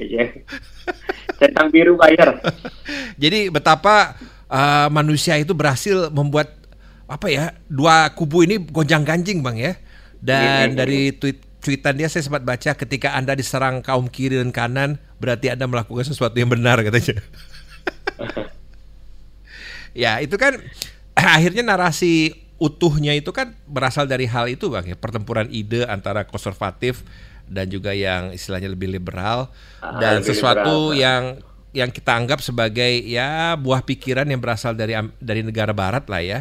[0.00, 0.32] Iya.
[1.36, 2.40] Centang biru bayar.
[3.20, 4.16] Jadi betapa
[4.48, 6.56] eh, manusia itu berhasil membuat
[7.04, 9.72] apa ya dua kubu ini gonjang ganjing bang ya.
[10.24, 14.96] Dan dari tweet tweetan dia saya sempat baca ketika anda diserang kaum kiri dan kanan
[15.20, 17.20] berarti anda melakukan sesuatu yang benar katanya.
[20.02, 20.56] ya itu kan
[21.14, 24.96] akhirnya narasi utuhnya itu kan berasal dari hal itu bang ya.
[24.96, 27.04] Pertempuran ide antara konservatif
[27.50, 29.50] dan juga yang istilahnya lebih liberal
[29.82, 31.22] Ah, dan lebih sesuatu liberal, yang
[31.70, 36.40] yang kita anggap sebagai ya buah pikiran yang berasal dari dari negara barat lah ya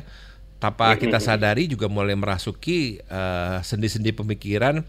[0.60, 4.84] tanpa kita sadari juga mulai merasuki eh, sendi-sendi pemikiran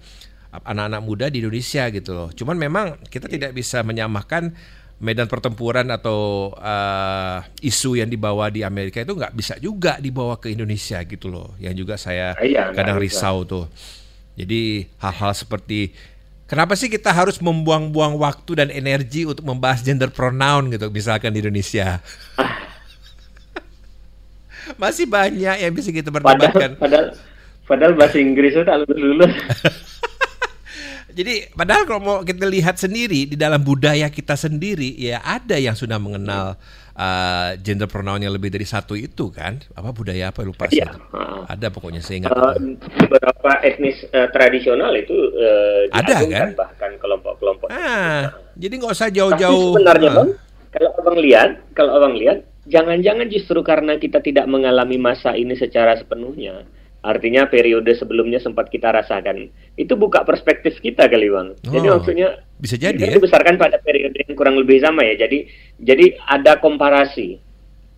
[0.50, 2.28] anak-anak muda di Indonesia gitu loh.
[2.35, 4.50] Cuman memang kita tidak bisa menyamakan
[5.00, 10.50] medan pertempuran atau eh, isu yang dibawa di Amerika itu nggak bisa juga dibawa ke
[10.50, 11.54] Indonesia gitu loh.
[11.62, 13.30] Yang juga saya Iya, nggak kadang bisa.
[13.30, 13.66] risau tuh.
[14.35, 15.94] Jadi hal-hal seperti
[16.50, 21.46] kenapa sih kita harus membuang-buang waktu dan energi untuk membahas gender pronoun gitu misalkan di
[21.46, 22.02] Indonesia.
[24.76, 26.70] Masih banyak yang bisa kita Padahal, perdebatkan.
[26.76, 27.06] padahal,
[27.64, 29.30] padahal bahasa Inggris itu tak lulus.
[31.11, 35.74] Jadi padahal kalau mau kita lihat sendiri di dalam budaya kita sendiri ya ada yang
[35.74, 36.54] sudah mengenal
[36.94, 40.87] uh, gender pronoun yang lebih dari satu itu kan apa budaya apa lupa saya.
[40.87, 41.40] heeh.
[41.50, 42.30] Ada pokoknya saya ingat.
[42.30, 46.48] Eh, beberapa etnis eh, tradisional itu eh, Ada, kan?
[46.54, 47.74] bahkan kelompok-kelompok.
[47.74, 49.74] Ah, jadi nggak usah Tapi jauh-jauh.
[49.74, 50.16] sebenarnya Ah.
[50.16, 50.30] bang,
[50.70, 52.38] kalau abang lihat, kalau abang lihat,
[52.70, 56.62] jangan-jangan justru karena kita tidak mengalami masa ini secara sepenuhnya,
[57.02, 61.48] artinya periode sebelumnya sempat kita rasakan, itu buka perspektif kita kali bang.
[61.66, 63.16] Jadi Oh, maksudnya bisa jadi kita ya.
[63.18, 65.26] dibesarkan pada periode yang kurang lebih sama ya.
[65.26, 65.50] Jadi
[65.83, 67.37] jadi ada komparasi,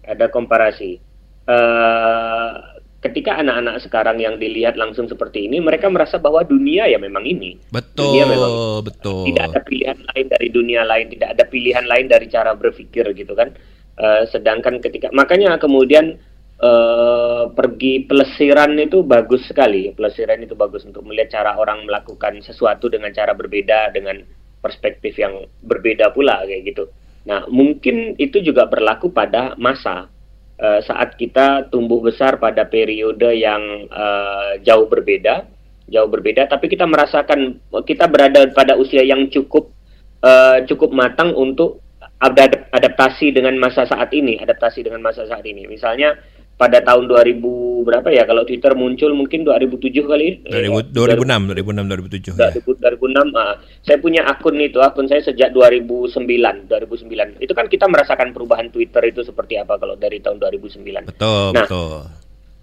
[0.08, 0.96] ada komparasi.
[1.42, 2.52] Eh,
[3.02, 7.58] ketika anak-anak sekarang yang dilihat langsung seperti ini, mereka merasa bahwa dunia ya memang ini.
[7.68, 8.52] Betul, Dunia memang
[8.87, 9.26] betul.
[9.26, 13.35] tidak ada pilihan lain dari dunia lain, tidak ada pilihan lain dari cara berpikir gitu
[13.35, 13.50] kan.
[13.92, 16.16] Eh, sedangkan ketika makanya kemudian
[16.57, 19.92] eh, pergi pelesiran itu bagus sekali.
[19.92, 24.16] Pelesiran itu bagus untuk melihat cara orang melakukan sesuatu dengan cara berbeda dengan
[24.64, 26.88] perspektif yang berbeda pula kayak gitu.
[27.28, 30.09] Nah, mungkin itu juga berlaku pada masa
[30.57, 33.61] eh, saat kita tumbuh besar pada periode yang
[33.92, 35.44] eh, jauh berbeda,
[35.92, 39.68] jauh berbeda, tapi kita merasakan kita berada pada usia yang cukup
[40.24, 41.82] eh, cukup matang untuk
[42.22, 45.66] adaptasi dengan masa saat ini, adaptasi dengan masa saat ini.
[45.66, 46.14] Misalnya
[46.52, 47.42] pada tahun 2000
[47.82, 50.46] berapa ya kalau Twitter muncul mungkin 2007 kali.
[50.46, 52.54] eh, 2000, 2006, 2006, 2007 ya.
[52.54, 53.58] 2000 2006 ah.
[53.82, 56.22] saya punya akun itu akun saya sejak 2009
[56.70, 61.50] 2009 itu kan kita merasakan perubahan Twitter itu seperti apa kalau dari tahun 2009 Betul,
[61.50, 62.06] Nah, betul.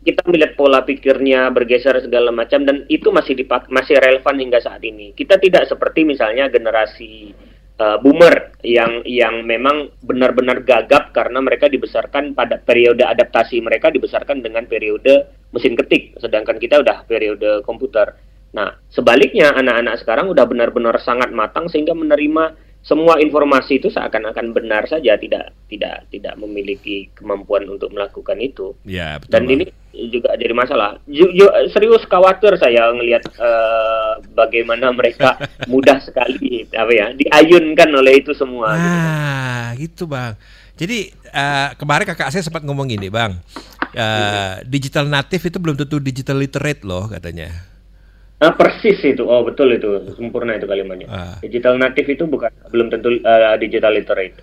[0.08, 4.80] kita melihat pola pikirnya bergeser segala macam dan itu masih dipak masih relevan hingga saat
[4.80, 7.36] ini kita tidak seperti misalnya generasi
[7.80, 14.44] uh, boomer yang yang memang benar-benar gagap karena mereka dibesarkan pada periode adaptasi mereka dibesarkan
[14.44, 18.14] dengan periode mesin ketik, sedangkan kita udah periode komputer.
[18.50, 24.88] Nah, sebaliknya anak-anak sekarang udah benar-benar sangat matang sehingga menerima semua informasi itu seakan-akan benar
[24.88, 28.74] saja tidak tidak tidak memiliki kemampuan untuk melakukan itu.
[28.88, 29.32] Ya, betul.
[29.36, 29.66] Dan ini
[30.10, 30.98] juga jadi masalah.
[31.06, 35.36] Ju, ju, serius khawatir saya ngelihat uh, bagaimana mereka
[35.72, 38.74] mudah sekali apa ya diayunkan oleh itu semua.
[38.74, 40.34] Ah, gitu, gitu bang.
[40.80, 43.36] Jadi uh, kemarin kakak saya sempat ngomong gini bang,
[44.00, 47.52] uh, digital native itu belum tentu digital literate loh katanya.
[48.40, 49.28] Nah, persis itu.
[49.28, 50.16] Oh, betul itu.
[50.16, 51.08] Sempurna itu kalimatnya.
[51.12, 51.36] Ah.
[51.44, 54.40] Digital native itu bukan belum tentu uh, digital literate.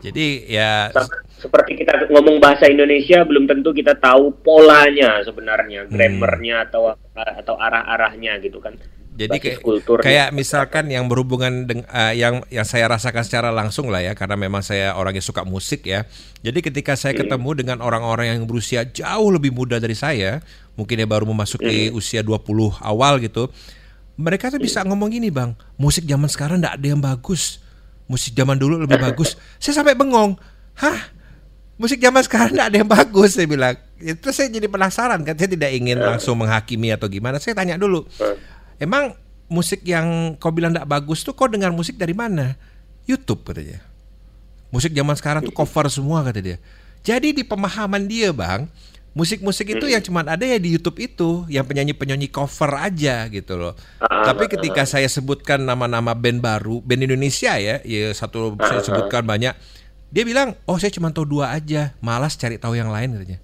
[0.00, 0.88] Jadi ya
[1.36, 5.92] seperti kita ngomong bahasa Indonesia belum tentu kita tahu polanya sebenarnya, hmm.
[5.92, 8.72] grammarnya atau atau arah-arahnya gitu kan.
[9.16, 13.88] Jadi kayak, kultur kayak misalkan yang berhubungan dengan uh, yang yang saya rasakan secara langsung
[13.88, 16.04] lah ya karena memang saya orang yang suka musik ya.
[16.44, 17.20] Jadi ketika saya hmm.
[17.24, 20.44] ketemu dengan orang-orang yang berusia jauh lebih muda dari saya,
[20.76, 21.98] mungkin ya baru memasuki hmm.
[21.98, 22.44] usia 20
[22.84, 23.48] awal gitu.
[24.16, 25.56] Mereka tuh bisa ngomong gini, Bang.
[25.76, 27.60] Musik zaman sekarang enggak ada yang bagus.
[28.08, 29.36] Musik zaman dulu lebih bagus.
[29.60, 30.38] Saya sampai bengong.
[30.78, 31.12] Hah?
[31.76, 33.76] Musik zaman sekarang enggak ada yang bagus saya bilang.
[34.00, 37.36] Itu saya jadi penasaran kan saya tidak ingin langsung menghakimi atau gimana.
[37.40, 38.08] Saya tanya dulu
[38.80, 42.56] emang musik yang kau bilang tidak bagus tuh kau dengar musik dari mana?
[43.04, 43.80] YouTube katanya.
[44.74, 46.58] Musik zaman sekarang tuh cover semua kata dia.
[47.06, 48.66] Jadi di pemahaman dia bang,
[49.16, 53.72] musik-musik itu yang cuma ada ya di YouTube itu, yang penyanyi-penyanyi cover aja gitu loh.
[53.96, 59.24] Ah, Tapi ketika saya sebutkan nama-nama band baru, band Indonesia ya, ya satu saya sebutkan
[59.24, 59.56] banyak,
[60.12, 63.40] dia bilang, oh saya cuma tahu dua aja, malas cari tahu yang lain katanya.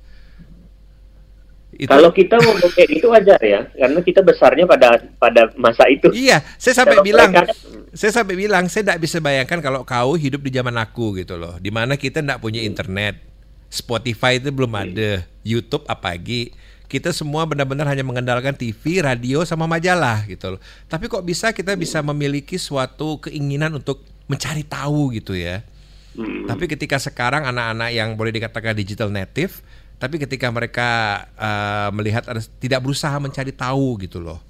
[1.73, 1.89] Itu.
[1.89, 6.13] Kalau kita ngomong kayak itu wajar ya, karena kita besarnya pada pada masa itu.
[6.13, 7.57] Iya, saya sampai kalau bilang, mereka,
[7.97, 11.57] saya sampai bilang, saya tidak bisa bayangkan kalau kau hidup di zaman aku gitu loh,
[11.57, 13.32] di mana kita tidak punya internet,
[13.73, 16.53] Spotify itu belum ada, YouTube apalagi,
[16.93, 20.61] kita semua benar-benar hanya mengandalkan TV, radio, sama majalah gitu loh.
[20.93, 25.65] Tapi kok bisa kita bisa memiliki suatu keinginan untuk mencari tahu gitu ya.
[26.13, 26.45] Hmm.
[26.45, 29.65] Tapi ketika sekarang anak-anak yang boleh dikatakan digital native
[30.03, 30.91] tapi ketika mereka
[31.39, 34.43] uh, melihat ada tidak berusaha mencari tahu gitu loh.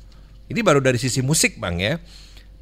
[0.49, 1.95] Ini baru dari sisi musik bang ya.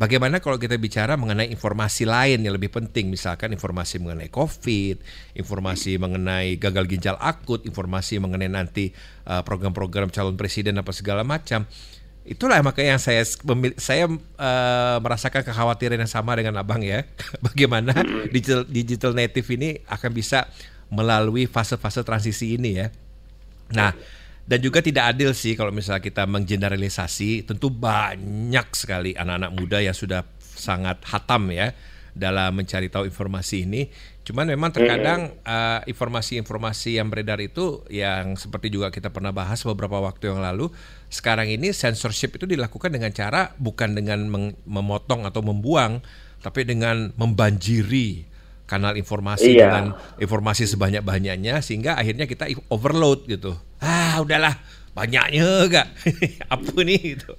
[0.01, 4.97] Bagaimana kalau kita bicara mengenai informasi lain yang lebih penting, misalkan informasi mengenai COVID,
[5.37, 8.97] informasi mengenai gagal ginjal akut, informasi mengenai nanti
[9.29, 11.69] uh, program-program calon presiden apa segala macam.
[12.25, 13.29] Itulah makanya yang saya
[13.77, 17.05] saya uh, merasakan kekhawatiran yang sama dengan abang ya.
[17.53, 17.93] Bagaimana
[18.33, 20.49] digital digital native ini akan bisa
[20.89, 22.89] melalui fase-fase transisi ini ya.
[23.77, 23.93] Nah,
[24.49, 29.95] dan juga tidak adil sih kalau misalnya kita menggeneralisasi, tentu banyak sekali anak-anak muda yang
[29.95, 31.73] sudah sangat hatam ya
[32.15, 33.89] dalam mencari tahu informasi ini.
[34.21, 39.99] Cuman memang terkadang uh, informasi-informasi yang beredar itu yang seperti juga kita pernah bahas beberapa
[39.99, 40.71] waktu yang lalu,
[41.11, 44.31] sekarang ini censorship itu dilakukan dengan cara bukan dengan
[44.69, 46.05] memotong atau membuang,
[46.45, 48.30] tapi dengan membanjiri
[48.71, 49.67] kanal informasi iya.
[49.67, 49.85] dengan
[50.23, 53.59] informasi sebanyak-banyaknya sehingga akhirnya kita overload gitu.
[53.83, 54.55] Ah, udahlah,
[54.95, 55.91] banyaknya enggak.
[56.55, 57.35] Apa nih gitu.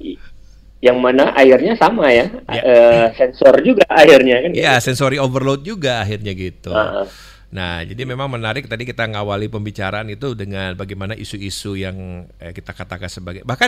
[0.84, 2.28] Yang mana airnya sama ya.
[2.52, 2.62] ya.
[2.68, 4.52] Uh, sensor juga akhirnya kan.
[4.52, 6.76] Iya, sensori overload juga akhirnya gitu.
[6.76, 7.08] Uh -huh.
[7.52, 12.72] Nah, jadi memang menarik tadi kita ngawali pembicaraan itu dengan bagaimana isu-isu yang eh, kita
[12.72, 13.68] katakan sebagai bahkan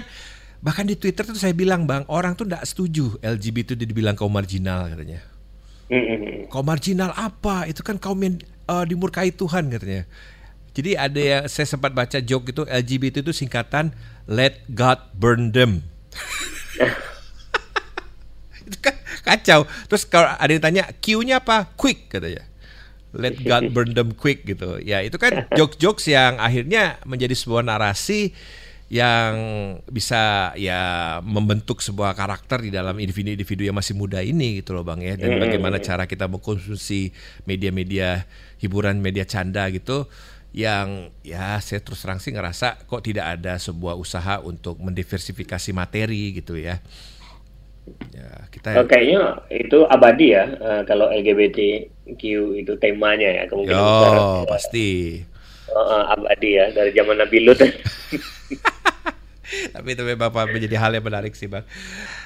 [0.64, 4.32] bahkan di Twitter tuh saya bilang bang orang tuh tidak setuju LGBT itu dibilang kaum
[4.32, 5.33] marginal katanya.
[5.94, 6.50] Mm-hmm.
[6.50, 7.70] Kaum marginal apa?
[7.70, 10.10] Itu kan kaum yang uh, dimurkai Tuhan katanya.
[10.74, 13.94] Jadi ada yang saya sempat baca joke itu LGBT itu singkatan
[14.26, 15.86] Let God Burn Them.
[18.66, 19.70] itu kan kacau.
[19.86, 21.70] Terus kalau ada yang tanya Q-nya apa?
[21.78, 22.50] Quick katanya.
[23.14, 24.82] Let God burn them quick gitu.
[24.82, 28.34] Ya itu kan jokes-jokes yang akhirnya menjadi sebuah narasi
[28.94, 29.34] yang
[29.90, 35.02] bisa ya membentuk sebuah karakter di dalam individu-individu yang masih muda ini gitu loh bang
[35.02, 37.10] ya dan bagaimana cara kita mengkonsumsi
[37.50, 38.30] media-media
[38.62, 40.06] hiburan media canda gitu
[40.54, 46.38] yang ya saya terus terang sih ngerasa kok tidak ada sebuah usaha untuk mendiversifikasi materi
[46.38, 46.78] gitu ya.
[48.14, 52.22] Ya, kita oh, kayaknya itu abadi ya uh, kalau LGBTQ
[52.62, 54.14] itu temanya ya kemungkinan besar.
[54.14, 54.46] Ya.
[54.46, 54.90] pasti.
[55.74, 57.58] Uh, abadi ya dari zaman Nabi Lut.
[59.74, 61.66] Tapi itu memang menjadi hal yang menarik sih bang.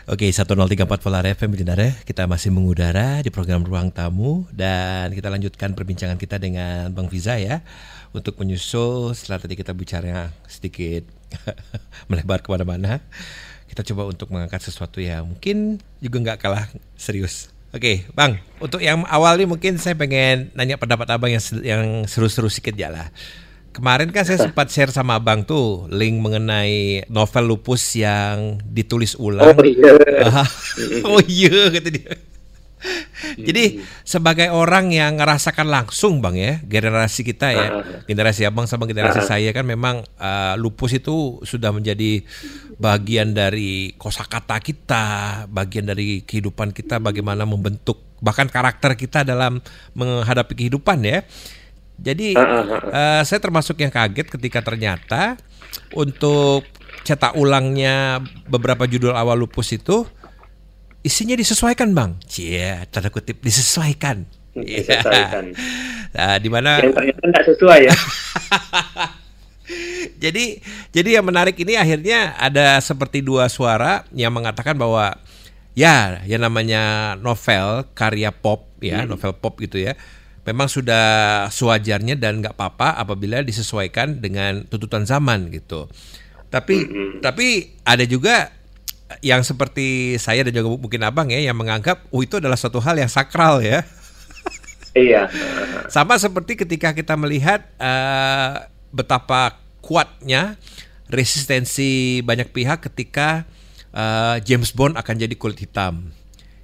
[0.08, 1.92] Oke, 1034 Polar FM ya.
[2.04, 7.36] Kita masih mengudara di program Ruang Tamu dan kita lanjutkan perbincangan kita dengan Bang Fiza
[7.40, 7.63] ya
[8.16, 11.04] untuk menyusul setelah tadi kita bicara sedikit
[12.10, 13.04] melebar ke mana-mana.
[13.68, 17.52] Kita coba untuk mengangkat sesuatu yang mungkin juga nggak kalah serius.
[17.76, 18.40] Oke, Bang.
[18.63, 22.88] Untuk yang awal nih mungkin saya pengen nanya pendapat Abang yang yang seru-seru sedikit ya
[22.88, 23.12] lah.
[23.78, 29.54] Kemarin kan saya sempat share sama Abang tuh link mengenai novel lupus yang ditulis ulang.
[29.54, 29.94] Oh iya.
[31.13, 32.18] oh iya kata dia.
[33.38, 37.68] Jadi sebagai orang yang ngerasakan langsung bang ya generasi kita ya
[38.06, 42.22] generasi abang sama generasi saya kan memang uh, lupus itu sudah menjadi
[42.78, 45.06] bagian dari kosakata kita,
[45.50, 49.62] bagian dari kehidupan kita bagaimana membentuk bahkan karakter kita dalam
[49.94, 51.22] menghadapi kehidupan ya.
[51.97, 55.33] Jadi uh, saya termasuk yang kaget ketika ternyata
[55.97, 56.62] untuk
[57.01, 60.05] cetak ulangnya beberapa judul awal lupus itu
[61.01, 64.27] isinya disesuaikan bang, cie tanda kutip disesuaikan.
[64.53, 65.55] Disesuaikan.
[66.15, 66.83] nah, di mana?
[66.83, 67.95] Yang ternyata tidak sesuai ya.
[70.23, 70.45] jadi
[70.91, 75.15] jadi yang menarik ini akhirnya ada seperti dua suara yang mengatakan bahwa
[75.77, 79.12] ya yang namanya novel karya pop ya hmm.
[79.12, 79.93] novel pop gitu ya
[80.47, 85.91] memang sudah sewajarnya dan nggak apa-apa apabila disesuaikan dengan tuntutan zaman gitu
[86.47, 87.19] tapi hmm.
[87.19, 88.55] tapi ada juga
[89.23, 92.95] yang seperti saya dan juga mungkin abang ya yang menganggap oh itu adalah suatu hal
[92.99, 93.83] yang sakral ya.
[94.97, 95.29] Iya.
[95.93, 100.57] Sama seperti ketika kita melihat uh, betapa kuatnya
[101.05, 103.45] resistensi banyak pihak ketika
[103.93, 106.10] uh, James Bond akan jadi kulit hitam.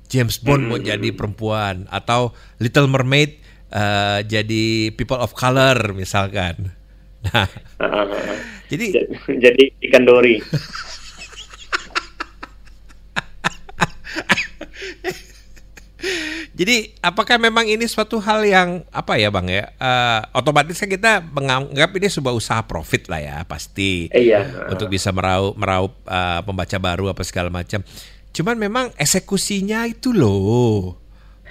[0.10, 3.38] James Bond mau jadi perempuan atau Little Mermaid
[3.74, 6.72] uh, jadi people of color misalkan.
[7.28, 7.50] Nah,
[8.72, 10.40] jadi jadi ikan dori.
[16.54, 19.66] Jadi apakah memang ini suatu hal yang apa ya bang ya?
[19.82, 24.06] Uh, otomatis kan kita menganggap ini sebuah usaha profit lah ya pasti.
[24.14, 24.70] Iya.
[24.70, 27.82] Untuk bisa meraup meraup uh, pembaca baru apa segala macam.
[28.38, 31.03] Cuman memang eksekusinya itu loh.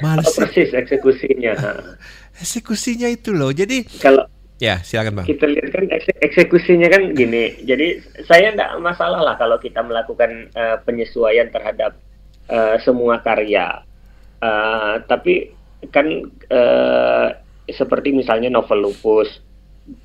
[0.02, 0.26] Males.
[0.26, 1.54] Oh, persis eksekusinya.
[2.42, 3.54] eksekusinya itu loh.
[3.54, 4.26] Jadi kalau
[4.62, 5.26] Ya, silakan bang.
[5.26, 5.90] Kita lihat kan
[6.22, 7.58] eksekusinya kan gini.
[7.66, 7.98] Jadi
[8.30, 11.98] saya tidak masalah lah kalau kita melakukan uh, penyesuaian terhadap
[12.46, 13.82] uh, semua karya.
[14.38, 15.50] Uh, tapi
[15.90, 16.06] kan
[16.54, 17.34] uh,
[17.66, 19.42] seperti misalnya novel lupus,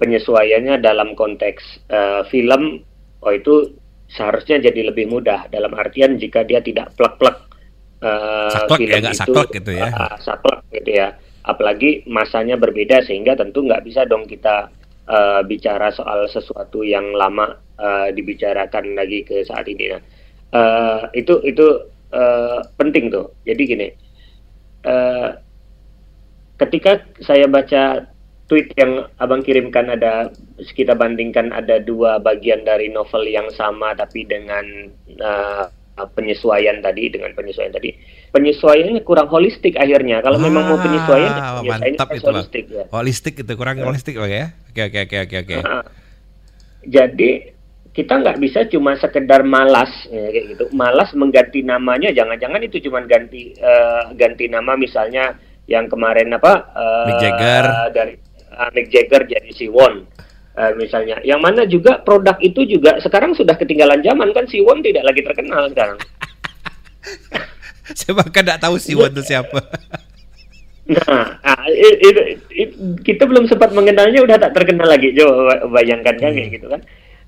[0.01, 2.81] penyesuaiannya dalam konteks uh, film,
[3.21, 3.77] oh itu
[4.09, 5.53] seharusnya jadi lebih mudah.
[5.53, 7.46] Dalam artian jika dia tidak plek-plek
[8.01, 9.89] uh, film ya, itu, saklek gitu ya.
[9.93, 14.67] Uh, saklek gitu ya apalagi masanya berbeda sehingga tentu nggak bisa dong kita
[15.07, 19.95] uh, bicara soal sesuatu yang lama uh, dibicarakan lagi ke saat ini.
[19.95, 20.01] Nah,
[20.51, 23.31] uh, itu itu uh, penting tuh.
[23.47, 23.87] Jadi gini,
[24.83, 25.39] uh,
[26.59, 28.11] ketika saya baca
[28.51, 30.31] tweet yang abang kirimkan ada
[30.75, 34.63] kita bandingkan ada dua bagian dari novel yang sama tapi dengan
[35.19, 35.67] uh,
[36.05, 37.89] penyesuaian tadi dengan penyesuaian tadi.
[38.29, 40.21] Penyesuaiannya kurang holistik akhirnya.
[40.21, 41.33] Kalau ah, memang mau penyesuaian
[41.65, 42.83] ya mantap itu holistik ya.
[42.93, 43.85] holistik itu kurang ya.
[43.89, 44.53] holistik oke ya?
[44.69, 45.55] Oke oke oke oke oke.
[46.85, 47.29] Jadi
[47.97, 50.65] kita nggak bisa cuma sekedar malas ya, kayak gitu.
[50.77, 55.33] Malas mengganti namanya jangan-jangan itu cuma ganti uh, ganti nama misalnya
[55.65, 57.65] yang kemarin apa uh, Mick Jagger.
[57.91, 58.13] dari
[58.53, 60.05] uh, Mick Jagger jadi Siwon
[60.57, 61.21] uh, misalnya.
[61.21, 65.69] Yang mana juga produk itu juga sekarang sudah ketinggalan zaman kan Siwon tidak lagi terkenal
[65.69, 65.97] sekarang.
[67.97, 69.61] Saya bahkan tidak tahu Siwon itu siapa.
[70.87, 71.35] Nah,
[71.67, 72.15] it, it,
[72.47, 72.69] it,
[73.03, 75.11] kita belum sempat mengenalnya udah tak terkenal lagi.
[75.11, 76.47] Coba bayangkan kan hmm.
[76.47, 76.79] gitu kan.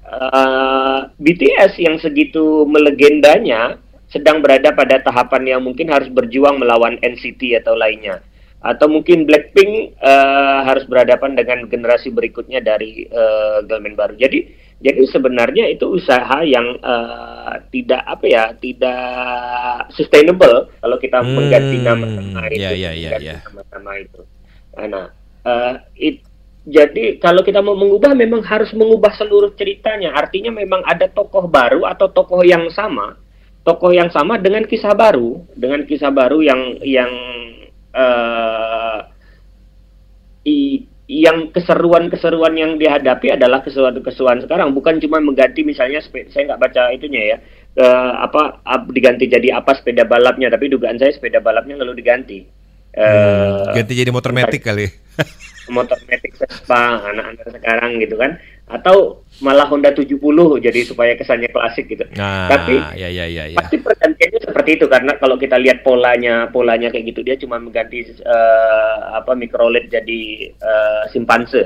[0.07, 3.75] Uh, eh, BTS yang segitu melegendanya
[4.07, 8.23] sedang berada pada tahapan yang mungkin harus berjuang melawan NCT atau lainnya
[8.59, 13.63] atau mungkin Blackpink uh, harus berhadapan dengan generasi berikutnya dari uh,
[13.95, 14.19] baru.
[14.19, 21.35] Jadi jadi sebenarnya itu usaha yang uh, tidak apa ya, tidak sustainable kalau kita hmm,
[21.35, 23.39] mengganti nama-nama itu, yeah, yeah, yeah, yeah.
[23.43, 24.21] nama-nama itu.
[24.79, 25.11] Nah,
[25.43, 26.23] uh, it,
[26.63, 30.15] jadi kalau kita mau mengubah memang harus mengubah seluruh ceritanya.
[30.15, 33.19] Artinya memang ada tokoh baru atau tokoh yang sama,
[33.67, 37.11] tokoh yang sama dengan kisah baru, dengan kisah baru yang yang
[37.93, 38.99] uh,
[40.45, 44.73] i, yang keseruan-keseruan yang dihadapi adalah keseruan-keseruan sekarang.
[44.77, 47.37] Bukan cuma mengganti misalnya saya nggak baca itunya ya.
[47.79, 48.59] Uh, apa
[48.93, 50.53] diganti jadi apa sepeda balapnya.
[50.53, 52.45] Tapi dugaan saya sepeda balapnya lalu diganti.
[52.93, 54.89] Uh, ganti jadi motor metik kali.
[55.69, 56.33] motor metik
[56.69, 60.21] anak-anak sekarang gitu kan atau malah Honda 70
[60.61, 62.05] jadi supaya kesannya klasik gitu.
[62.13, 63.57] Nah, Tapi ya, ya, ya, ya.
[63.57, 68.05] pasti pergantiannya seperti itu karena kalau kita lihat polanya polanya kayak gitu dia cuma mengganti
[68.21, 70.21] uh, apa mikrolet jadi
[70.61, 71.65] uh, simpanse.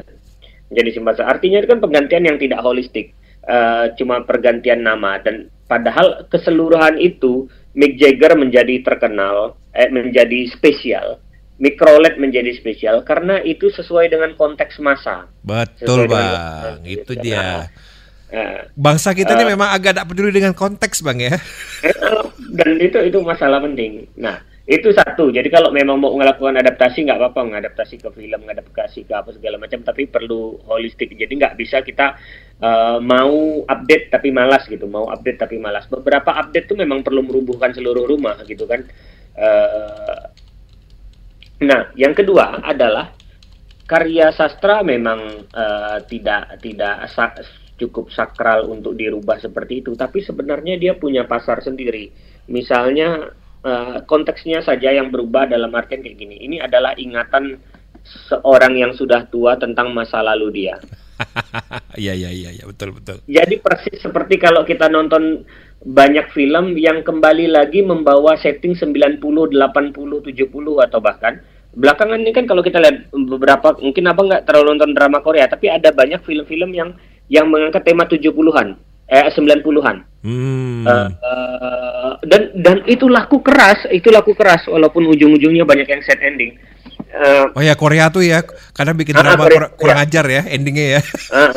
[0.73, 1.21] Jadi simpanse.
[1.27, 3.11] Artinya itu kan penggantian yang tidak holistik.
[3.43, 11.19] Uh, cuma pergantian nama dan padahal keseluruhan itu Mick Jagger menjadi terkenal eh, menjadi spesial,
[11.63, 15.31] mikrolet menjadi spesial karena itu sesuai dengan konteks masa.
[15.47, 17.71] Betul bang, itu dia.
[18.33, 21.35] Nah, Bangsa kita uh, ini memang agak tak peduli dengan konteks bang ya.
[22.59, 24.11] Dan itu itu masalah penting.
[24.19, 29.03] Nah itu satu jadi kalau memang mau melakukan adaptasi nggak apa-apa mengadaptasi ke film mengadaptasi
[29.03, 32.15] ke apa segala macam tapi perlu holistik jadi nggak bisa kita
[32.63, 37.27] uh, mau update tapi malas gitu mau update tapi malas beberapa update tuh memang perlu
[37.27, 38.87] merubuhkan seluruh rumah gitu kan
[39.35, 40.31] uh,
[41.61, 43.13] nah yang kedua adalah
[43.85, 47.35] karya sastra memang uh, tidak tidak sa
[47.77, 52.09] cukup sakral untuk dirubah seperti itu tapi sebenarnya dia punya pasar sendiri
[52.47, 53.33] misalnya
[53.63, 56.35] uh, konteksnya saja yang berubah dalam artian kayak gini.
[56.43, 57.57] Ini adalah ingatan
[58.03, 60.75] seorang yang sudah tua tentang masa lalu dia.
[62.03, 63.21] Iya iya iya ya, betul betul.
[63.29, 65.45] Jadi persis seperti kalau kita nonton
[65.85, 71.43] banyak film yang kembali lagi membawa setting 90, 80, 70 atau bahkan
[71.73, 75.73] belakangan ini kan kalau kita lihat beberapa mungkin apa nggak terlalu nonton drama Korea tapi
[75.73, 76.93] ada banyak film-film yang
[77.29, 78.77] yang mengangkat tema 70-an
[79.07, 79.97] eh 90-an.
[80.23, 80.87] Hmm.
[80.87, 86.23] Uh, uh, dan dan itu laku keras, itu laku keras walaupun ujung-ujungnya banyak yang set
[86.23, 86.55] ending.
[87.13, 88.39] Uh, oh ya Korea tuh ya,
[88.71, 90.05] kadang bikin drama uh, Korea, kurang ya.
[90.07, 91.01] ajar ya endingnya ya.
[91.29, 91.53] Uh,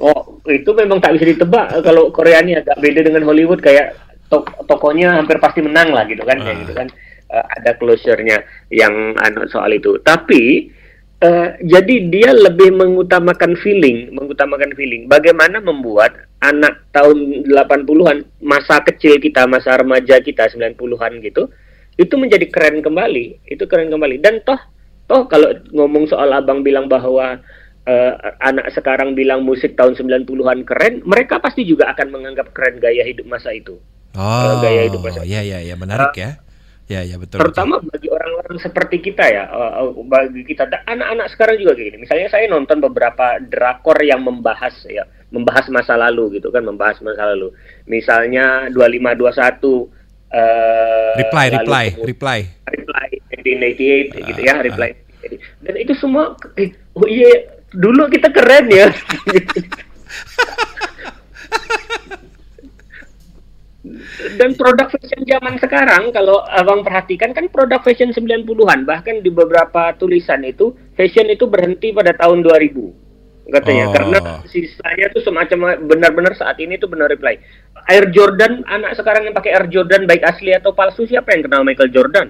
[0.08, 3.94] oh itu memang tak bisa ditebak kalau Korea ini agak beda dengan Hollywood kayak
[4.32, 6.44] to tokonya hampir pasti menang lah gitu kan, uh.
[6.44, 6.88] kayak gitu kan.
[7.26, 8.38] Uh, ada closure-nya
[8.72, 9.98] yang anu soal itu.
[10.00, 10.72] Tapi
[11.16, 15.08] Uh, jadi dia lebih mengutamakan feeling, mengutamakan feeling.
[15.08, 21.48] Bagaimana membuat anak tahun 80-an, masa kecil kita, masa remaja kita 90-an gitu,
[21.96, 24.20] itu menjadi keren kembali, itu keren kembali.
[24.20, 24.60] Dan toh,
[25.08, 27.40] toh kalau ngomong soal abang bilang bahwa
[27.88, 28.12] uh,
[28.44, 33.24] anak sekarang bilang musik tahun 90-an keren, mereka pasti juga akan menganggap keren gaya hidup
[33.24, 33.80] masa itu.
[34.12, 35.24] Oh, gaya hidup masa.
[35.24, 36.44] Iya, iya, iya, menarik uh, ya
[36.86, 37.42] Ya, ya betul.
[37.42, 37.90] Terutama betul.
[37.98, 41.98] bagi orang-orang seperti kita ya, uh, bagi kita anak-anak sekarang juga kayak gini.
[42.06, 45.02] Misalnya saya nonton beberapa drakor yang membahas ya,
[45.34, 47.50] membahas masa lalu gitu kan, membahas masa lalu.
[47.90, 49.86] Misalnya 2521 uh,
[51.18, 52.38] reply, reply, reply.
[52.70, 54.90] Reply 1988 uh, gitu ya, reply.
[54.94, 55.38] Uh.
[55.66, 58.86] Dan itu semua eh, oh iya dulu kita keren ya.
[64.36, 69.94] dan produk fashion zaman sekarang kalau abang perhatikan kan produk fashion 90-an bahkan di beberapa
[69.96, 73.06] tulisan itu fashion itu berhenti pada tahun 2000
[73.50, 73.84] katanya.
[73.90, 73.92] Oh.
[73.94, 74.18] karena
[74.50, 77.38] sisanya tuh semacam benar-benar saat ini tuh benar reply.
[77.86, 81.62] Air Jordan anak sekarang yang pakai Air Jordan baik asli atau palsu siapa yang kenal
[81.62, 82.28] Michael Jordan?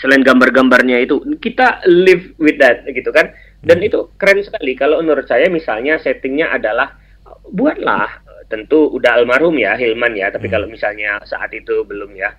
[0.00, 1.20] Selain gambar-gambarnya itu.
[1.40, 3.32] Kita live with that gitu kan?
[3.60, 3.88] Dan hmm.
[3.88, 4.72] itu keren sekali.
[4.76, 6.96] Kalau menurut saya misalnya settingnya adalah
[7.52, 10.34] buatlah tentu udah almarhum ya Hilman ya.
[10.34, 10.54] Tapi hmm.
[10.58, 12.34] kalau misalnya saat itu belum ya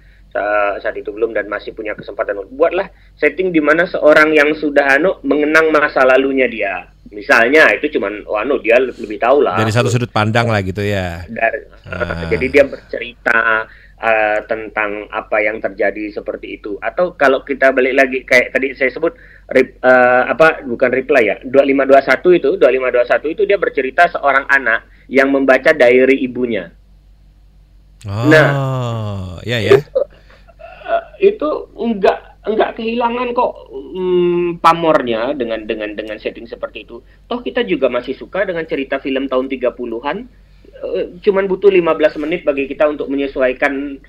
[0.80, 2.88] saat itu belum dan masih punya kesempatan buatlah
[3.20, 6.88] setting di mana seorang yang sudah anu mengenang masa lalunya dia.
[7.12, 9.60] Misalnya itu cuman oh, anu dia lebih tahu lah.
[9.60, 11.28] Dari satu sudut pandang lah gitu ya.
[11.28, 11.60] Dari,
[11.92, 12.24] ah.
[12.32, 13.68] jadi dia bercerita
[14.00, 16.80] uh, tentang apa yang terjadi seperti itu.
[16.80, 19.12] Atau kalau kita balik lagi kayak tadi saya sebut
[19.52, 25.28] rip, uh, apa bukan reply ya 2521 itu 2521 itu dia bercerita seorang anak yang
[25.36, 26.72] membaca diary ibunya.
[28.08, 29.78] Oh, nah, ya ya.
[29.78, 30.00] Itu,
[30.88, 37.04] uh, itu enggak enggak kehilangan kok um, pamornya dengan dengan dengan setting seperti itu.
[37.28, 40.18] Toh kita juga masih suka dengan cerita film tahun 30-an.
[40.82, 44.02] Uh, cuman butuh 15 menit bagi kita untuk menyesuaikan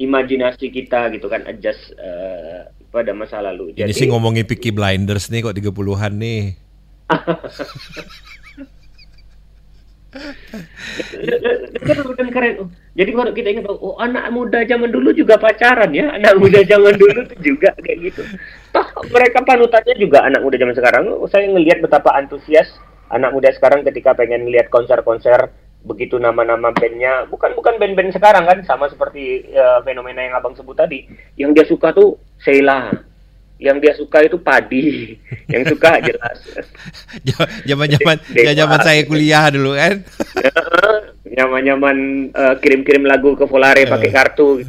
[0.00, 3.74] imajinasi kita gitu kan adjust uh, pada masa lalu.
[3.74, 6.42] Jadi Ini sih ngomongin Peaky Blinders nih kok 30-an nih.
[12.14, 12.52] kan keren.
[12.62, 16.62] Oh, jadi kalau kita ingat oh anak muda zaman dulu juga pacaran ya, anak muda
[16.62, 18.22] zaman dulu tuh juga kayak gitu.
[18.70, 21.04] Toh mereka panutannya juga anak muda zaman sekarang.
[21.28, 22.70] Saya ngelihat betapa antusias
[23.10, 25.52] anak muda sekarang ketika pengen lihat konser-konser
[25.84, 30.72] begitu nama-nama bandnya bukan bukan band-band sekarang kan sama seperti uh, fenomena yang abang sebut
[30.72, 31.04] tadi
[31.36, 32.88] yang dia suka tuh Sheila
[33.64, 35.16] yang dia suka itu padi.
[35.52, 36.38] Yang suka jelas.
[37.64, 40.04] Zaman zaman ya zaman saya kuliah dulu kan?
[41.34, 41.96] Zaman zaman
[42.30, 44.14] uh, kirim kirim lagu ke Volare pakai eh.
[44.14, 44.62] kartu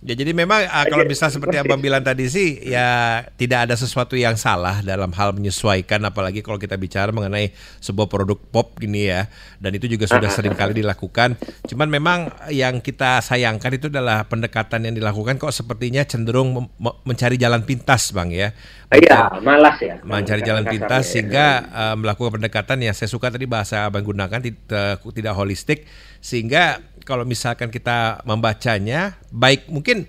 [0.00, 4.16] Ya jadi memang uh, kalau bisa seperti Abang bilang tadi sih ya tidak ada sesuatu
[4.16, 7.52] yang salah dalam hal menyesuaikan apalagi kalau kita bicara mengenai
[7.84, 9.28] sebuah produk pop gini ya
[9.60, 11.36] dan itu juga sudah sering kali dilakukan.
[11.68, 16.72] Cuman memang yang kita sayangkan itu adalah pendekatan yang dilakukan kok sepertinya cenderung
[17.04, 18.56] mencari jalan pintas Bang ya.
[18.88, 20.00] Iya, malas ya.
[20.00, 25.04] Mencari jalan pintas sehingga uh, melakukan pendekatan yang saya suka tadi bahasa Abang gunakan tidak,
[25.04, 25.84] tidak holistik
[26.24, 30.06] sehingga kalau misalkan kita membacanya baik mungkin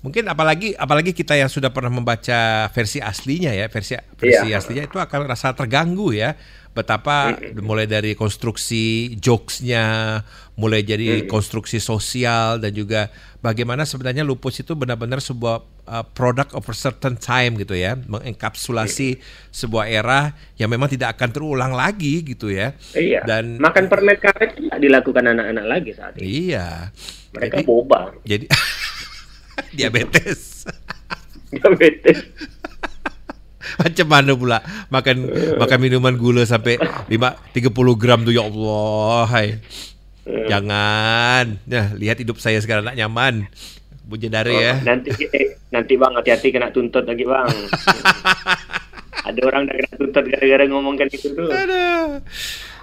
[0.00, 4.56] Mungkin apalagi apalagi kita yang sudah pernah membaca versi aslinya ya, versi versi Iya.
[4.56, 6.40] aslinya itu akan rasa terganggu ya.
[6.70, 10.22] Betapa mulai dari konstruksi jokesnya,
[10.54, 13.10] mulai jadi konstruksi sosial dan juga
[13.42, 19.18] bagaimana sebenarnya lupus itu benar-benar sebuah uh, product of a certain time gitu ya, mengenkapsulasi
[19.50, 20.30] sebuah era
[20.62, 22.70] yang memang tidak akan terulang lagi gitu ya.
[22.94, 23.26] Iya.
[23.26, 26.54] Dan makan permen karet tidak dilakukan anak-anak lagi saat ini.
[26.54, 26.94] iya.
[27.34, 28.46] Mereka Jadi- boba, Jadi
[29.78, 30.66] diabetes.
[31.50, 32.18] diabetes.
[33.82, 34.58] Macam mana pula
[34.90, 35.16] makan
[35.58, 39.24] makan minuman gula sampai 5 30 gram tuh ya Allah.
[39.30, 39.48] Hai.
[40.30, 41.44] Jangan.
[41.66, 43.50] Nah, lihat hidup saya sekarang nak nyaman.
[44.06, 44.74] Bujendari ya.
[44.74, 47.50] Oh, nanti eh, nanti bang hati-hati kena tuntut lagi bang.
[49.30, 51.46] Ada orang dah kena tuntut gara-gara ngomongkan itu tuh.
[51.46, 52.18] Aduh.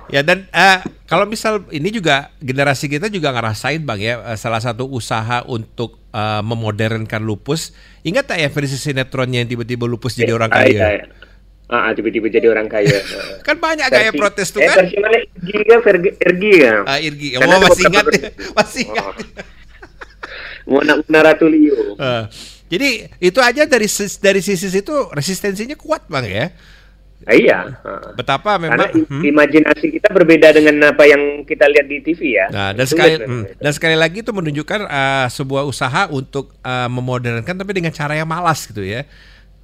[0.08, 4.64] Ya dan eh, kalau misal ini juga generasi kita juga ngerasain bang ya eh, salah
[4.64, 7.78] satu usaha untuk eh, memodernkan lupus.
[8.02, 10.74] Ingat tak ya versi sinetronnya yang tiba-tiba lupus jadi orang Ah, kaya?
[10.74, 11.06] iya.
[11.68, 12.96] Ah, ah, tiba-tiba jadi orang kaya.
[13.48, 14.88] Kan banyak gaya protes tuh eh, kan?
[14.88, 15.20] Versi mana?
[15.20, 15.80] Irgi kan?
[15.84, 16.82] Vergi, Irgi kan?
[16.88, 18.22] Ah, Irgi, oh, masih ingat ya,
[18.58, 19.04] masih ingat.
[19.04, 19.14] Oh.
[20.68, 21.96] Mona Mona Ratulio.
[21.96, 22.24] Eh,
[22.68, 22.90] jadi
[23.20, 23.88] itu aja dari
[24.20, 26.46] dari sisi situ resistensinya kuat bang ya.
[27.26, 27.74] Ah, iya.
[28.14, 28.90] Betapa Karena memang.
[28.94, 29.24] i- hmm.
[29.26, 32.46] imajinasi kita berbeda dengan apa yang kita lihat di TV ya.
[32.54, 37.58] Nah dan sekali hmm, dan sekali lagi itu menunjukkan eh, sebuah usaha untuk eh, memodernkan
[37.58, 39.02] tapi dengan cara yang malas gitu ya.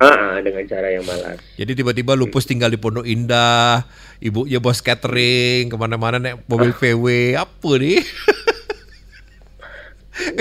[0.01, 1.39] Ah, dengan cara yang malas.
[1.56, 3.88] Jadi tiba-tiba lupus tinggal di Pondok Indah,
[4.20, 8.01] ibunya bos catering, ke mana-mana naik mobil VW, apa nih?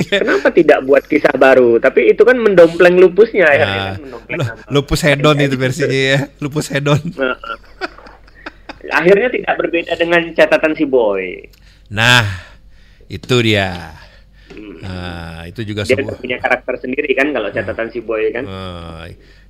[0.04, 1.80] Kenapa tidak buat kisah baru?
[1.80, 3.64] Tapi itu kan mendompleng lupusnya ya.
[3.64, 7.00] Nah, kan mendompleng lupus hedon itu versinya ya, lupus hedon.
[7.16, 7.58] Nah, ah.
[8.92, 11.48] Akhirnya tidak berbeda dengan catatan si boy.
[11.88, 12.24] Nah,
[13.08, 13.96] itu dia.
[14.82, 18.44] Nah, itu juga Dia sebuah punya karakter sendiri kan kalau catatan si boy kan.
[18.44, 19.02] Eh,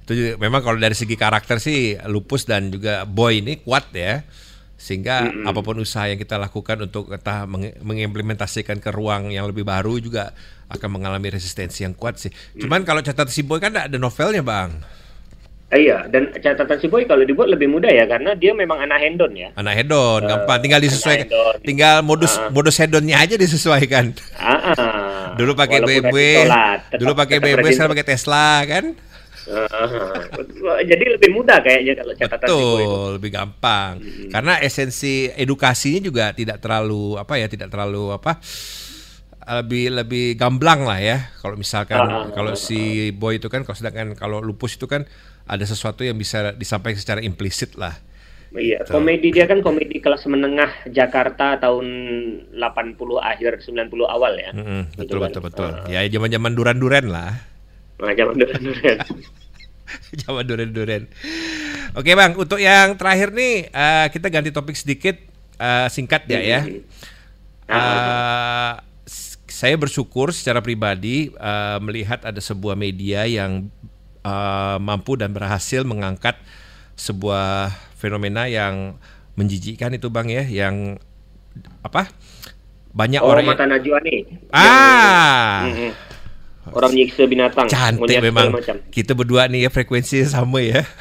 [0.02, 4.22] itu juga, memang kalau dari segi karakter sih lupus dan juga boy ini kuat ya
[4.83, 7.47] sehingga apa pun usaha yang kita lakukan untuk kita
[7.87, 10.35] mengimplementasikan ke ruang yang lebih baru juga
[10.66, 12.35] akan mengalami resistensi yang kuat sih.
[12.59, 14.74] Cuman kalau catatan si boy kan ada novelnya bang,
[15.72, 19.01] Eh, iya, dan catatan si boy kalau dibuat lebih mudah ya karena dia memang anak
[19.01, 19.49] hendon ya.
[19.57, 21.55] anak hedon, gampang, tinggal disesuaikan, hedon.
[21.64, 24.12] tinggal modus modus hedonnya aja disesuaikan.
[24.37, 25.33] Ah, ah.
[25.33, 26.45] Dulu pakai BMW,
[27.01, 28.93] dulu pakai BMW, sekarang pakai Tesla kan?
[29.51, 30.78] Ah, ah.
[30.90, 32.66] Jadi lebih mudah kayaknya kalau catatan boy itu.
[32.78, 33.93] Betul, lebih gampang.
[34.30, 38.38] Karena esensi edukasinya juga tidak terlalu apa ya, tidak terlalu apa
[39.43, 41.18] lebih lebih gamblang lah ya.
[41.43, 45.03] Kalau misalkan Ah, ah, kalau si boy itu kan kalau sedangkan kalau lupus itu kan
[45.43, 47.99] ada sesuatu yang bisa disampaikan secara implisit lah.
[48.53, 51.86] Iya, komedi dia kan komedi kelas menengah Jakarta tahun
[52.53, 54.53] 80 akhir 90 awal ya.
[54.53, 55.24] Mm-mm, Gitu betul kan.
[55.32, 55.70] betul betul.
[55.72, 57.51] Ah, Ya zaman-zaman duran-duran lah.
[58.03, 59.07] Nah.
[60.18, 61.07] Zaman duren-duren.
[61.98, 65.16] Oke bang, untuk yang terakhir nih eh, kita ganti topik sedikit
[65.57, 66.61] eh, singkat ya ya.
[69.05, 73.68] S- saya bersyukur secara pribadi eh, melihat ada sebuah media yang
[74.20, 76.36] eh, mampu dan berhasil mengangkat
[76.94, 78.96] sebuah fenomena yang
[79.34, 81.00] menjijikkan itu bang ya, yang
[81.80, 82.09] apa?
[82.92, 84.20] Banyak Oh, orang yang- mata Najwa nih.
[84.53, 85.96] ah Yang-.
[86.70, 87.66] Orang nyiksa binatang.
[87.66, 88.54] cantik memang.
[88.54, 88.78] Macam.
[88.94, 90.86] Kita berdua nih ya frekuensi sama ya.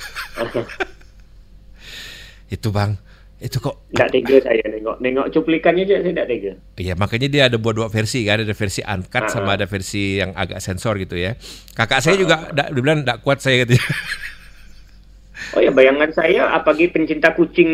[2.51, 2.99] Itu bang,
[3.39, 4.99] itu kok Tidak tega saya nengok.
[4.99, 6.53] Nengok cuplikannya aja saya tidak tega.
[6.78, 10.20] Iya makanya dia ada buat dua versi kan ada versi uncut Ah, sama ada versi
[10.22, 11.39] yang agak sensor gitu ya.
[11.74, 13.80] Kakak saya juga da, dia bilang tidak kuat saya gitu.
[15.57, 17.66] Oh ya bayangan saya apalagi pencinta kucing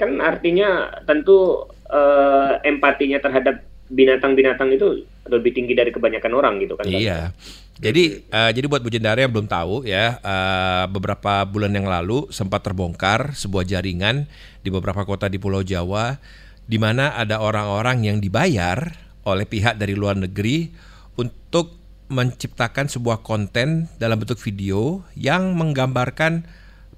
[0.00, 3.60] kan artinya tentu eh, empatinya terhadap
[3.92, 6.84] binatang-binatang itu lebih tinggi dari kebanyakan orang gitu kan.
[6.88, 7.34] iya.
[7.76, 12.32] Jadi eh, jadi buat Bu Jendara yang belum tahu ya eh, beberapa bulan yang lalu
[12.32, 14.24] sempat terbongkar sebuah jaringan
[14.64, 16.16] di beberapa kota di Pulau Jawa
[16.64, 18.96] di mana ada orang-orang yang dibayar
[19.28, 20.72] oleh pihak dari luar negeri
[21.20, 26.46] untuk menciptakan sebuah konten dalam bentuk video yang menggambarkan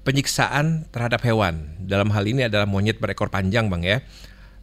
[0.05, 1.75] penyiksaan terhadap hewan.
[1.81, 4.05] Dalam hal ini adalah monyet berekor panjang, Bang ya.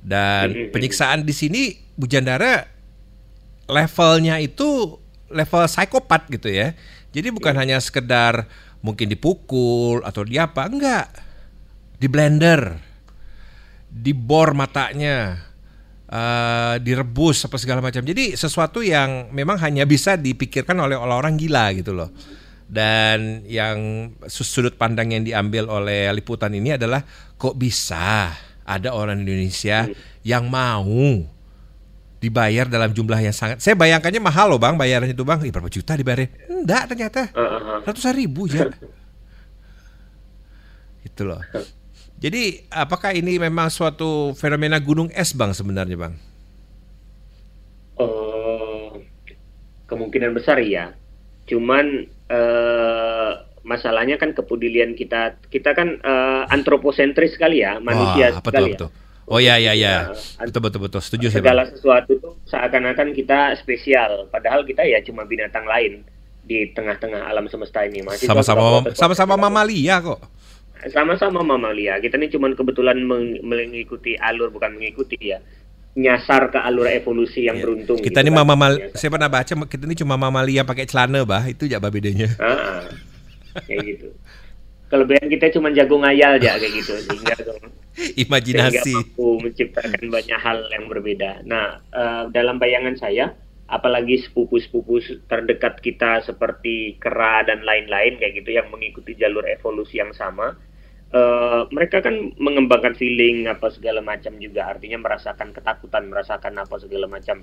[0.07, 1.63] Dan penyiksaan di sini
[1.99, 2.76] Bu Jandara
[3.67, 4.99] levelnya itu
[5.31, 6.75] level psikopat gitu ya.
[7.11, 8.47] Jadi bukan hanya sekedar
[8.85, 11.07] mungkin dipukul atau di apa, enggak.
[11.99, 12.79] Di blender.
[13.91, 15.43] Dibor matanya.
[16.07, 18.03] eh, direbus apa segala macam.
[18.07, 22.15] Jadi sesuatu yang memang hanya bisa dipikirkan oleh orang gila gitu loh.
[22.67, 27.03] Dan yang sudut pandang yang diambil oleh liputan ini adalah
[27.39, 28.35] kok bisa
[28.67, 29.87] ada orang Indonesia
[30.27, 31.27] yang mau
[32.27, 33.63] dibayar dalam jumlah yang sangat.
[33.63, 35.39] Saya bayangkannya mahal loh bang, bayarannya itu bang.
[35.47, 36.27] Ih, berapa juta dibayar?
[36.51, 37.31] Enggak ternyata.
[37.31, 37.79] Uh, uh, uh.
[37.87, 38.67] Ratusan ribu ya.
[41.09, 41.39] itu loh.
[42.19, 46.15] Jadi apakah ini memang suatu fenomena gunung es bang sebenarnya bang?
[47.95, 48.99] Oh,
[49.87, 50.99] kemungkinan besar ya.
[51.47, 58.43] Cuman uh, masalahnya kan kepedulian kita kita kan uh, antroposentris sekali ya manusia Wah, sekali
[58.43, 58.75] betul, ya.
[58.75, 58.91] betul.
[59.27, 60.15] Oh ya ya ya.
[60.41, 61.01] Betul betul betul.
[61.01, 66.07] Setuju saya segala sesuatu itu seakan-akan kita spesial padahal kita ya cuma binatang lain
[66.41, 70.23] di tengah-tengah alam semesta ini Mahasiswa Sama-sama sama-sama mamalia kok.
[70.87, 75.43] sama-sama mamalia kita ini cuma kebetulan meng- mengikuti alur bukan mengikuti ya
[75.93, 77.65] nyasar ke alur evolusi yang Ya.
[77.65, 78.47] beruntung Kita gitu ini kan.
[78.47, 78.95] mama Nyasar.
[78.95, 82.31] saya pernah baca kita ini cuma mamalia pakai celana bah itu ya bah bedanya.
[82.39, 82.81] Ah, ah.
[83.59, 84.09] kayak gitu
[84.87, 87.35] kelebihan kita cuma jago ngayal aja kayak gitu sehingga
[87.97, 88.93] sehingga Imajinasi.
[88.93, 91.41] mampu menciptakan banyak hal yang berbeda.
[91.49, 93.33] Nah, eh, dalam bayangan saya,
[93.67, 100.13] apalagi sepupu-sepupu terdekat kita seperti kera dan lain-lain kayak gitu yang mengikuti jalur evolusi yang
[100.13, 100.53] sama,
[101.11, 107.09] eh, mereka kan mengembangkan feeling apa segala macam juga, artinya merasakan ketakutan, merasakan apa segala
[107.09, 107.41] macam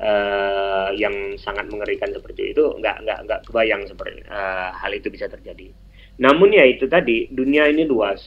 [0.00, 5.28] eh, yang sangat mengerikan seperti itu, nggak nggak nggak kebayang seperti eh, hal itu bisa
[5.28, 5.68] terjadi.
[6.20, 8.20] Namun ya itu tadi, dunia ini luas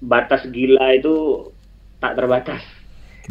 [0.00, 1.48] batas gila itu
[2.00, 2.62] tak terbatas.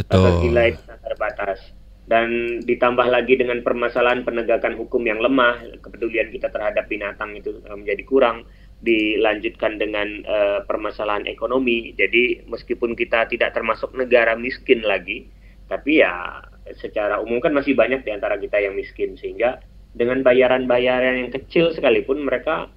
[0.09, 0.71] Batas gila Betul.
[0.73, 1.59] itu tak terbatas.
[2.03, 7.77] Dan ditambah lagi dengan permasalahan penegakan hukum yang lemah, kepedulian kita terhadap binatang itu eh,
[7.77, 8.37] menjadi kurang,
[8.83, 11.95] dilanjutkan dengan eh, permasalahan ekonomi.
[11.95, 15.25] Jadi meskipun kita tidak termasuk negara miskin lagi,
[15.71, 16.43] tapi ya
[16.75, 19.63] secara umum kan masih banyak di antara kita yang miskin sehingga
[19.95, 22.67] dengan bayaran-bayaran yang kecil sekalipun mereka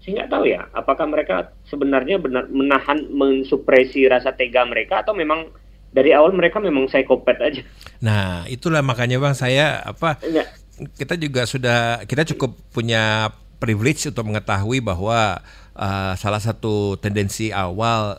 [0.00, 5.52] saya nggak tahu ya apakah mereka sebenarnya benar menahan mensupresi rasa tega mereka atau memang
[5.92, 7.62] dari awal mereka memang psikopat aja
[8.00, 10.48] Nah, itulah makanya Bang saya apa Enggak.
[10.96, 13.28] kita juga sudah kita cukup punya
[13.60, 15.44] privilege untuk mengetahui bahwa
[15.76, 18.16] uh, salah satu tendensi awal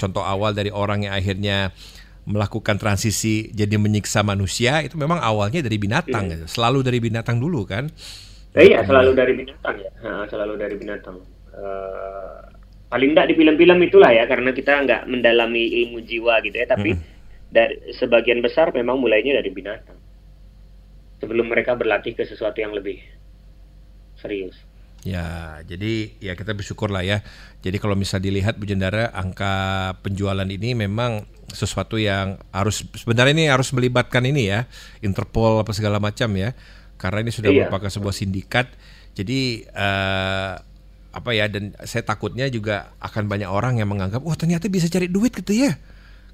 [0.00, 1.76] contoh awal dari orang yang akhirnya
[2.24, 6.44] melakukan transisi jadi menyiksa manusia itu memang awalnya dari binatang gitu.
[6.48, 7.92] selalu dari binatang dulu kan
[8.56, 9.90] Eh, iya selalu dari binatang ya.
[10.04, 11.16] Ha, selalu dari binatang.
[11.52, 12.38] Eh,
[12.88, 16.96] paling enggak di film-film itulah ya karena kita nggak mendalami ilmu jiwa gitu ya tapi
[17.52, 19.98] dari sebagian besar memang mulainya dari binatang.
[21.18, 23.02] Sebelum mereka berlatih ke sesuatu yang lebih
[24.16, 24.54] serius.
[25.06, 27.22] Ya, jadi ya kita bersyukur lah ya.
[27.62, 31.22] Jadi kalau misal dilihat Bu Jendara, angka penjualan ini memang
[31.54, 34.66] sesuatu yang harus sebenarnya ini harus melibatkan ini ya,
[35.00, 36.50] Interpol apa segala macam ya.
[36.98, 37.70] Karena ini sudah Iya.
[37.70, 38.66] merupakan sebuah sindikat.
[39.14, 40.52] Jadi eh,
[41.08, 45.08] apa ya dan saya takutnya juga akan banyak orang yang menganggap, wah ternyata bisa cari
[45.08, 45.72] duit gitu ya.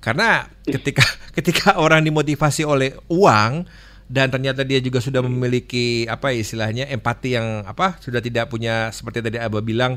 [0.03, 1.05] Karena ketika
[1.37, 3.65] ketika orang dimotivasi oleh uang
[4.05, 8.93] dan ternyata dia juga sudah memiliki apa ya istilahnya empati yang apa sudah tidak punya
[8.93, 9.97] seperti tadi Abah bilang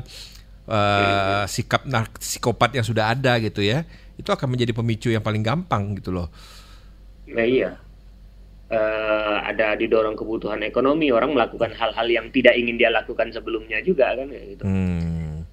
[0.64, 1.84] eh, sikap
[2.16, 3.84] psikopat yang sudah ada gitu ya
[4.16, 6.32] itu akan menjadi pemicu yang paling gampang gitu loh
[7.28, 7.76] Nah iya,
[8.68, 14.12] Eh, ada didorong kebutuhan ekonomi, orang melakukan hal-hal yang tidak ingin dia lakukan sebelumnya juga
[14.12, 14.62] kan kayak gitu.
[14.68, 15.48] Hmm.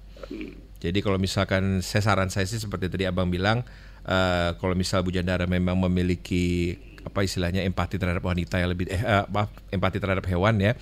[0.84, 3.64] Jadi kalau misalkan saya saran saya sih seperti tadi abang bilang,
[4.04, 6.76] eh, kalau misal Bu Jandara memang memiliki
[7.08, 10.76] apa istilahnya empati terhadap wanita yang lebih, eh, eh, maaf empati terhadap hewan ya,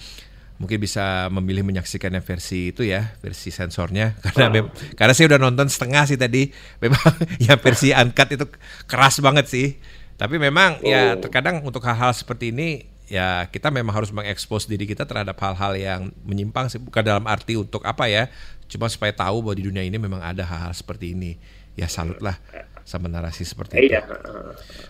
[0.58, 5.38] mungkin bisa memilih menyaksikan yang versi itu ya, versi sensornya karena mem- karena saya udah
[5.38, 6.50] nonton setengah sih tadi,
[6.82, 7.14] memang
[7.46, 8.46] yang versi uncut itu
[8.90, 9.78] keras banget sih.
[10.14, 11.20] Tapi memang ya Oh.
[11.20, 12.68] terkadang untuk hal-hal seperti ini
[13.04, 17.52] ya kita memang harus mengekspos diri kita terhadap hal-hal yang menyimpang sih bukan dalam arti
[17.52, 18.32] untuk apa ya
[18.64, 21.36] cuma supaya tahu bahwa di dunia ini memang ada hal-hal seperti ini
[21.74, 22.40] ya salutlah
[22.80, 24.08] sama narasi seperti itu Iya.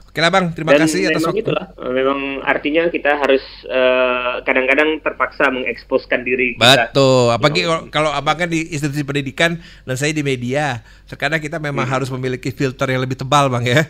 [0.07, 4.33] oke lah bang terima Dan kasih atas memang waktu itulah, memang artinya kita harus eh,
[4.43, 6.91] kadang-kadang terpaksa mengeksposkan diri kita.
[6.91, 11.59] Betul, apalagi kalau- kalau abang kan di institusi pendidikan dan saya di media, terkadang kita
[11.59, 11.95] memang Hmm.
[11.95, 13.81] harus memiliki filter yang lebih tebal bang ya,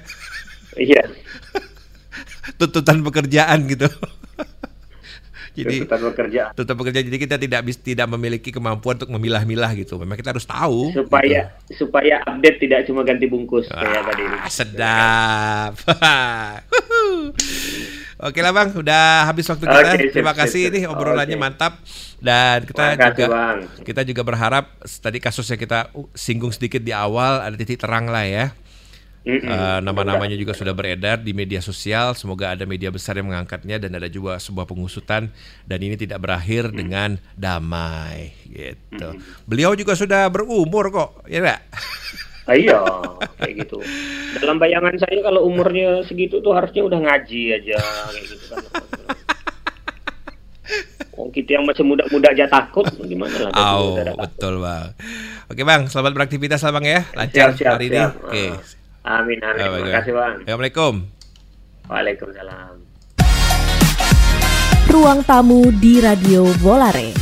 [0.76, 1.02] Iya.
[2.60, 3.88] tuntutan pekerjaan gitu.
[5.54, 9.94] jadi tuntutan bekerja tuntutan pekerjaan jadi kita tidak bis- tidak memiliki kemampuan untuk memilah-milah gitu.
[9.96, 10.90] Memang kita harus tahu.
[10.90, 13.78] supaya supaya update tidak cuma ganti bungkus gitu.
[13.78, 14.22] kayak tadi.
[14.26, 15.72] Ah, sedap.
[18.24, 19.90] Oke lah bang, udah habis waktu kita.
[19.90, 20.74] Sip, Terima sip, kasih sip.
[20.74, 21.42] nih obrolannya Oke.
[21.42, 21.72] mantap
[22.18, 23.58] dan kita Makasih, juga Bang.
[23.84, 28.06] kita juga berharap tadi kasus yang kita uh, singgung sedikit di awal ada titik terang
[28.08, 28.54] lah ya.
[29.24, 29.48] Mm-mm.
[29.48, 32.12] Eh, nama-namanya juga sudah beredar di media sosial.
[32.12, 35.32] Semoga ada media besar yang mengangkatnya dan ada juga sebuah pengusutan
[35.64, 39.16] dan ini tidak berakhir dengan damai gitu.
[39.48, 41.60] Beliau juga sudah berumur kok, ya enggak?
[42.44, 42.76] Ah, iya,
[43.40, 43.80] kayak gitu.
[44.36, 47.80] Dalam bayangan saya kalau umurnya segitu tuh harusnya udah ngaji aja
[48.12, 48.60] kayak gitu kan.
[51.16, 53.50] Oh, kita yang masih muda-muda aja takut, gimana lah?
[53.56, 54.92] Oh, betul bang.
[55.48, 57.96] Oke bang, selamat beraktivitas lah bang ya, lancar Siap, siap, hari ini.
[57.96, 58.12] siap.
[58.20, 58.44] Oke.
[59.04, 59.60] Amin, amin.
[59.60, 60.34] Ya, Terima kasih bang.
[60.48, 60.92] Assalamualaikum.
[61.92, 62.74] Waalaikumsalam.
[64.88, 67.12] Ruang tamu di Radio Volare.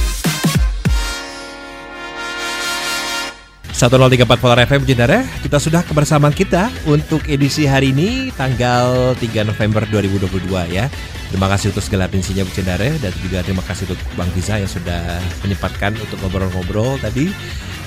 [3.83, 9.83] 1034 Polar FM Jendara, kita sudah kebersamaan kita untuk edisi hari ini tanggal 3 November
[9.91, 10.87] 2022 ya.
[11.35, 14.71] Terima kasih untuk segala atensinya Bu Jendara dan juga terima kasih untuk Bang Tiza yang
[14.71, 17.35] sudah menyempatkan untuk ngobrol-ngobrol tadi.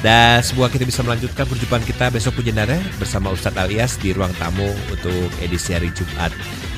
[0.05, 4.29] Dan semoga kita bisa melanjutkan perjumpaan kita besok Bu Jendara bersama Ustadz Alias di ruang
[4.37, 6.29] tamu untuk edisi hari Jumat.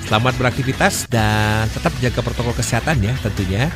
[0.08, 3.68] Selamat beraktivitas dan tetap jaga protokol kesehatan ya tentunya.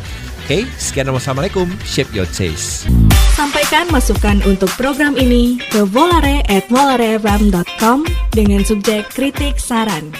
[0.48, 1.68] Oke, sekian wassalamualaikum.
[1.84, 2.88] Shape your taste.
[3.36, 10.16] Sampaikan masukan untuk program ini ke volare@volarefm.com dengan subjek kritik saran.